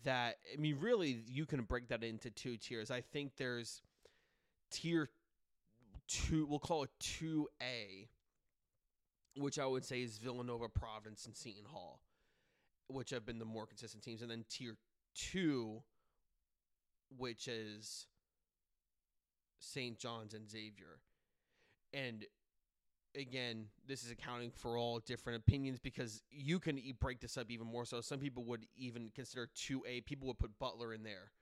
that 0.04 0.36
I 0.52 0.58
mean, 0.58 0.78
really, 0.80 1.22
you 1.26 1.44
can 1.44 1.62
break 1.62 1.88
that 1.88 2.02
into 2.02 2.30
two 2.30 2.56
tiers. 2.56 2.90
I 2.90 3.00
think 3.00 3.32
there's 3.36 3.82
tier 4.70 5.10
two, 6.08 6.46
we'll 6.46 6.58
call 6.58 6.84
it 6.84 6.90
two 6.98 7.48
A, 7.62 8.08
which 9.38 9.58
I 9.58 9.66
would 9.66 9.84
say 9.84 10.02
is 10.02 10.18
Villanova, 10.18 10.68
Providence, 10.68 11.26
and 11.26 11.36
Seton 11.36 11.64
Hall, 11.66 12.00
which 12.88 13.10
have 13.10 13.24
been 13.24 13.38
the 13.38 13.44
more 13.44 13.66
consistent 13.66 14.02
teams, 14.02 14.22
and 14.22 14.30
then 14.30 14.44
tier 14.50 14.76
two, 15.14 15.82
which 17.16 17.48
is 17.48 18.06
St. 19.60 19.98
John's 19.98 20.34
and 20.34 20.48
Xavier, 20.48 21.00
and 21.92 22.24
again, 23.16 23.66
this 23.86 24.04
is 24.04 24.10
accounting 24.10 24.50
for 24.50 24.76
all 24.76 25.00
different 25.00 25.38
opinions 25.38 25.78
because 25.78 26.22
you 26.30 26.58
can 26.58 26.80
break 27.00 27.20
this 27.20 27.36
up 27.36 27.50
even 27.50 27.66
more. 27.66 27.84
So 27.84 28.00
some 28.00 28.18
people 28.18 28.44
would 28.44 28.66
even 28.76 29.10
consider 29.14 29.48
two 29.54 29.82
A. 29.86 30.00
People 30.02 30.28
would 30.28 30.38
put 30.38 30.58
Butler 30.58 30.92
in 30.92 31.02
there. 31.02 31.32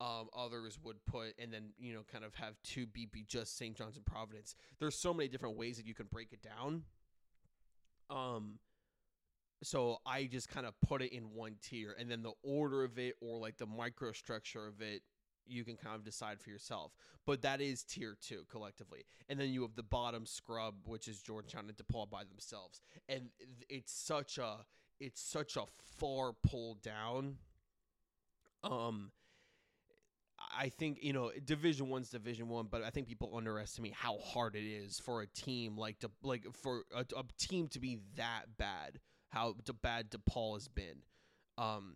Um, 0.00 0.28
others 0.36 0.78
would 0.82 1.04
put, 1.06 1.34
and 1.38 1.52
then 1.52 1.70
you 1.78 1.94
know, 1.94 2.00
kind 2.10 2.24
of 2.24 2.34
have 2.34 2.54
two 2.64 2.86
B 2.86 3.06
be 3.06 3.24
just 3.28 3.56
St. 3.56 3.76
John's 3.76 3.96
and 3.96 4.04
Providence. 4.04 4.56
There's 4.80 4.96
so 4.96 5.14
many 5.14 5.28
different 5.28 5.56
ways 5.56 5.76
that 5.76 5.86
you 5.86 5.94
can 5.94 6.06
break 6.06 6.32
it 6.32 6.42
down. 6.42 6.82
Um, 8.10 8.58
so 9.62 9.98
I 10.04 10.24
just 10.24 10.48
kind 10.48 10.66
of 10.66 10.74
put 10.80 11.02
it 11.02 11.12
in 11.12 11.34
one 11.34 11.56
tier, 11.62 11.94
and 11.98 12.10
then 12.10 12.22
the 12.22 12.32
order 12.42 12.84
of 12.84 12.98
it 12.98 13.14
or 13.20 13.38
like 13.38 13.58
the 13.58 13.66
microstructure 13.66 14.68
of 14.68 14.80
it 14.80 15.02
you 15.46 15.64
can 15.64 15.76
kind 15.76 15.96
of 15.96 16.04
decide 16.04 16.40
for 16.40 16.50
yourself. 16.50 16.92
But 17.26 17.42
that 17.42 17.60
is 17.60 17.82
tier 17.82 18.16
two 18.20 18.44
collectively. 18.50 19.04
And 19.28 19.38
then 19.38 19.50
you 19.50 19.62
have 19.62 19.74
the 19.74 19.82
bottom 19.82 20.26
scrub, 20.26 20.74
which 20.86 21.08
is 21.08 21.20
Georgetown 21.20 21.64
and 21.68 21.76
DePaul 21.76 22.08
by 22.08 22.24
themselves. 22.24 22.80
And 23.08 23.30
it's 23.68 23.92
such 23.92 24.38
a 24.38 24.58
it's 25.00 25.20
such 25.20 25.56
a 25.56 25.64
far 25.98 26.32
pull 26.32 26.78
down. 26.82 27.36
Um 28.62 29.10
I 30.56 30.68
think 30.68 30.98
you 31.02 31.12
know 31.12 31.30
Division 31.44 31.88
One's 31.88 32.10
Division 32.10 32.48
One, 32.48 32.68
but 32.70 32.82
I 32.82 32.90
think 32.90 33.08
people 33.08 33.32
underestimate 33.36 33.94
how 33.94 34.18
hard 34.18 34.56
it 34.56 34.64
is 34.64 34.98
for 34.98 35.22
a 35.22 35.26
team 35.26 35.76
like 35.76 35.98
to 36.00 36.10
like 36.22 36.46
for 36.52 36.84
a, 36.94 37.00
a 37.00 37.24
team 37.38 37.68
to 37.68 37.80
be 37.80 37.98
that 38.16 38.44
bad. 38.58 39.00
How 39.28 39.54
bad 39.82 40.10
DePaul 40.10 40.54
has 40.54 40.68
been. 40.68 41.02
Um, 41.56 41.94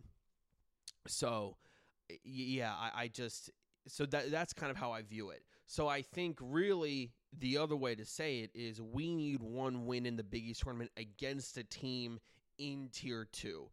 so 1.07 1.57
yeah, 2.23 2.73
I, 2.73 3.03
I 3.03 3.07
just 3.07 3.51
so 3.87 4.05
that 4.07 4.31
that's 4.31 4.53
kind 4.53 4.71
of 4.71 4.77
how 4.77 4.91
I 4.91 5.01
view 5.01 5.29
it. 5.29 5.43
So 5.65 5.87
I 5.87 6.01
think 6.01 6.39
really 6.41 7.11
the 7.37 7.57
other 7.57 7.75
way 7.75 7.95
to 7.95 8.05
say 8.05 8.39
it 8.39 8.51
is 8.53 8.81
we 8.81 9.13
need 9.13 9.41
one 9.41 9.85
win 9.85 10.05
in 10.05 10.15
the 10.15 10.23
Big 10.23 10.45
East 10.45 10.63
tournament 10.63 10.91
against 10.97 11.57
a 11.57 11.63
team 11.63 12.19
in 12.57 12.89
tier 12.91 13.27
two, 13.31 13.69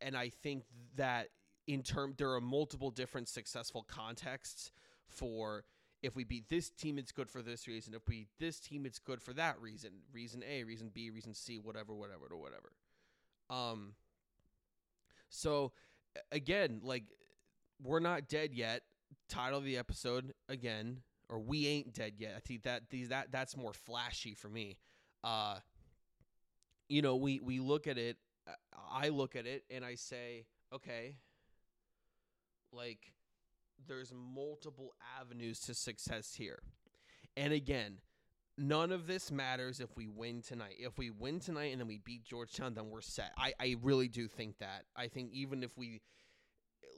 and 0.00 0.16
I 0.16 0.28
think 0.28 0.64
that 0.96 1.28
in 1.68 1.82
term 1.82 2.14
there 2.18 2.32
are 2.32 2.40
multiple 2.40 2.90
different 2.90 3.28
successful 3.28 3.86
contexts 3.88 4.72
for 5.06 5.62
if 6.02 6.16
we 6.16 6.24
beat 6.24 6.48
this 6.48 6.70
team 6.70 6.98
it's 6.98 7.12
good 7.12 7.30
for 7.30 7.42
this 7.42 7.68
reason 7.68 7.94
if 7.94 8.08
we 8.08 8.16
beat 8.16 8.28
this 8.40 8.58
team 8.58 8.84
it's 8.84 8.98
good 8.98 9.22
for 9.22 9.32
that 9.32 9.60
reason 9.60 9.90
reason 10.12 10.42
a 10.48 10.64
reason 10.64 10.90
b 10.92 11.10
reason 11.10 11.32
c 11.32 11.58
whatever 11.58 11.94
whatever 11.94 12.26
or 12.32 12.38
whatever 12.40 12.72
um 13.50 13.92
so 15.28 15.70
again 16.32 16.80
like 16.82 17.04
we're 17.82 18.00
not 18.00 18.28
dead 18.28 18.54
yet. 18.54 18.82
Title 19.28 19.58
of 19.58 19.64
the 19.64 19.76
episode 19.76 20.34
again, 20.48 21.02
or 21.28 21.38
we 21.38 21.66
ain't 21.66 21.94
dead 21.94 22.14
yet. 22.18 22.34
I 22.36 22.40
think 22.40 22.62
that 22.62 22.90
these 22.90 23.08
that 23.08 23.28
that's 23.30 23.56
more 23.56 23.72
flashy 23.72 24.34
for 24.34 24.48
me. 24.48 24.76
Uh, 25.22 25.56
you 26.88 27.02
know, 27.02 27.16
we 27.16 27.40
we 27.40 27.60
look 27.60 27.86
at 27.86 27.98
it. 27.98 28.16
I 28.90 29.08
look 29.08 29.36
at 29.36 29.46
it 29.46 29.64
and 29.70 29.84
I 29.84 29.94
say, 29.94 30.46
okay, 30.74 31.16
like 32.72 33.12
there's 33.86 34.12
multiple 34.12 34.94
avenues 35.20 35.60
to 35.60 35.74
success 35.74 36.34
here. 36.34 36.62
And 37.36 37.52
again, 37.52 37.98
none 38.56 38.90
of 38.90 39.06
this 39.06 39.30
matters 39.30 39.80
if 39.80 39.96
we 39.96 40.08
win 40.08 40.42
tonight. 40.42 40.74
If 40.78 40.98
we 40.98 41.10
win 41.10 41.40
tonight 41.40 41.72
and 41.72 41.80
then 41.80 41.88
we 41.88 41.98
beat 41.98 42.24
Georgetown, 42.24 42.74
then 42.74 42.90
we're 42.90 43.00
set. 43.00 43.32
I, 43.38 43.52
I 43.60 43.76
really 43.82 44.08
do 44.08 44.26
think 44.26 44.58
that. 44.58 44.84
I 44.96 45.08
think 45.08 45.32
even 45.32 45.62
if 45.62 45.76
we 45.76 46.02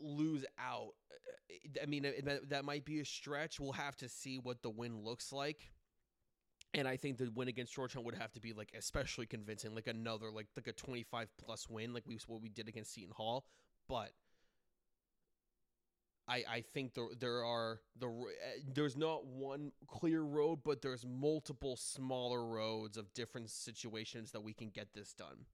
lose 0.02 0.44
out. 0.58 0.92
I 1.82 1.86
mean, 1.86 2.06
that 2.48 2.64
might 2.64 2.84
be 2.84 3.00
a 3.00 3.04
stretch. 3.04 3.60
We'll 3.60 3.72
have 3.72 3.96
to 3.98 4.08
see 4.08 4.38
what 4.38 4.62
the 4.62 4.70
win 4.70 5.04
looks 5.04 5.32
like. 5.32 5.70
And 6.72 6.86
I 6.86 6.96
think 6.96 7.18
the 7.18 7.30
win 7.34 7.48
against 7.48 7.74
Georgetown 7.74 8.04
would 8.04 8.14
have 8.14 8.32
to 8.32 8.40
be 8.40 8.52
like 8.52 8.72
especially 8.76 9.26
convincing, 9.26 9.74
like 9.74 9.88
another 9.88 10.30
like 10.30 10.46
like 10.56 10.68
a 10.68 10.72
twenty 10.72 11.02
five 11.02 11.28
plus 11.36 11.68
win, 11.68 11.92
like 11.92 12.04
we 12.06 12.18
what 12.28 12.40
we 12.40 12.48
did 12.48 12.68
against 12.68 12.94
Seton 12.94 13.12
Hall. 13.14 13.44
But 13.88 14.12
I 16.30 16.44
I 16.48 16.64
think 16.72 16.94
there 16.94 17.08
there 17.18 17.44
are 17.44 17.80
the 17.98 18.06
eh, 18.06 18.60
there's 18.72 18.96
not 18.96 19.26
one 19.26 19.72
clear 19.88 20.22
road, 20.22 20.60
but 20.64 20.80
there's 20.80 21.04
multiple 21.04 21.76
smaller 21.76 22.46
roads 22.46 22.96
of 22.96 23.12
different 23.12 23.50
situations 23.50 24.30
that 24.30 24.40
we 24.40 24.54
can 24.54 24.68
get 24.70 24.94
this 24.94 25.12
done. 25.12 25.46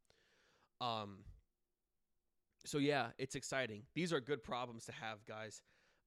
Um, 0.80 1.20
so 2.66 2.78
yeah, 2.78 3.08
it's 3.18 3.34
exciting. 3.34 3.84
These 3.94 4.12
are 4.12 4.20
good 4.20 4.42
problems 4.42 4.84
to 4.86 4.92
have, 4.92 5.24
guys. 5.24 5.62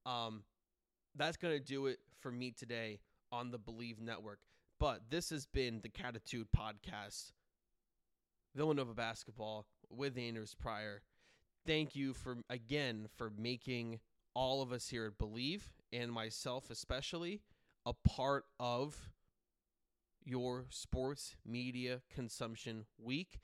Um, 0.06 0.44
that's 1.16 1.38
gonna 1.38 1.60
do 1.60 1.88
it 1.88 1.98
for 2.20 2.32
me 2.32 2.52
today 2.52 3.00
on 3.32 3.50
the 3.50 3.58
Believe 3.58 4.00
Network. 4.00 4.40
But 4.80 5.02
this 5.10 5.32
has 5.32 5.48
been 5.48 5.82
the 5.82 5.90
Catitude 5.90 6.46
Podcast, 6.56 7.32
Villanova 8.56 8.94
basketball 8.94 9.66
with 9.90 10.18
Anders 10.18 10.56
Pryor. 10.56 11.02
Thank 11.66 11.96
you 11.96 12.14
for 12.14 12.38
again 12.50 13.08
for 13.18 13.32
making 13.36 14.00
all 14.34 14.62
of 14.62 14.72
us 14.72 14.88
here 14.90 15.06
at 15.06 15.18
Believe 15.18 15.72
and 15.92 16.12
myself 16.12 16.70
especially 16.70 17.42
a 17.86 17.94
part 17.94 18.46
of 18.60 19.10
your 20.24 20.66
sports 20.70 21.36
media 21.46 22.02
consumption 22.14 22.86
week 23.02 23.40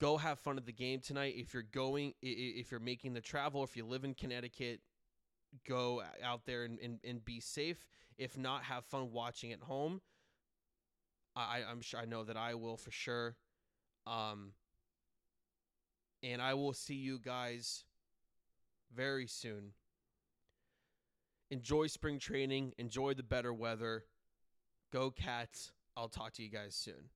go 0.00 0.16
have 0.16 0.38
fun 0.38 0.56
at 0.56 0.66
the 0.66 0.72
game 0.72 1.00
tonight. 1.00 1.34
If 1.36 1.54
you're 1.54 1.62
going, 1.62 2.14
if 2.22 2.70
you're 2.70 2.80
making 2.80 3.14
the 3.14 3.20
travel, 3.20 3.64
if 3.64 3.76
you 3.76 3.84
live 3.84 4.04
in 4.04 4.14
Connecticut, 4.14 4.80
go 5.66 6.02
out 6.22 6.42
there 6.46 6.64
and, 6.64 6.78
and, 6.80 6.98
and 7.04 7.24
be 7.24 7.40
safe. 7.40 7.86
If 8.16 8.36
not, 8.36 8.64
have 8.64 8.84
fun 8.84 9.12
watching 9.12 9.52
at 9.52 9.60
home. 9.60 10.00
I, 11.36 11.62
I'm 11.68 11.80
sure 11.80 12.00
I 12.00 12.04
know 12.04 12.24
that 12.24 12.36
I 12.36 12.54
will 12.54 12.76
for 12.76 12.90
sure. 12.90 13.36
Um, 14.06 14.52
and 16.22 16.42
I 16.42 16.54
will 16.54 16.72
see 16.72 16.94
you 16.94 17.18
guys 17.18 17.84
very 18.94 19.26
soon. 19.26 19.72
Enjoy 21.50 21.86
spring 21.86 22.18
training. 22.18 22.74
Enjoy 22.78 23.14
the 23.14 23.22
better 23.22 23.52
weather. 23.52 24.04
Go 24.92 25.10
Cats. 25.10 25.72
I'll 25.96 26.08
talk 26.08 26.32
to 26.34 26.42
you 26.42 26.50
guys 26.50 26.74
soon. 26.74 27.10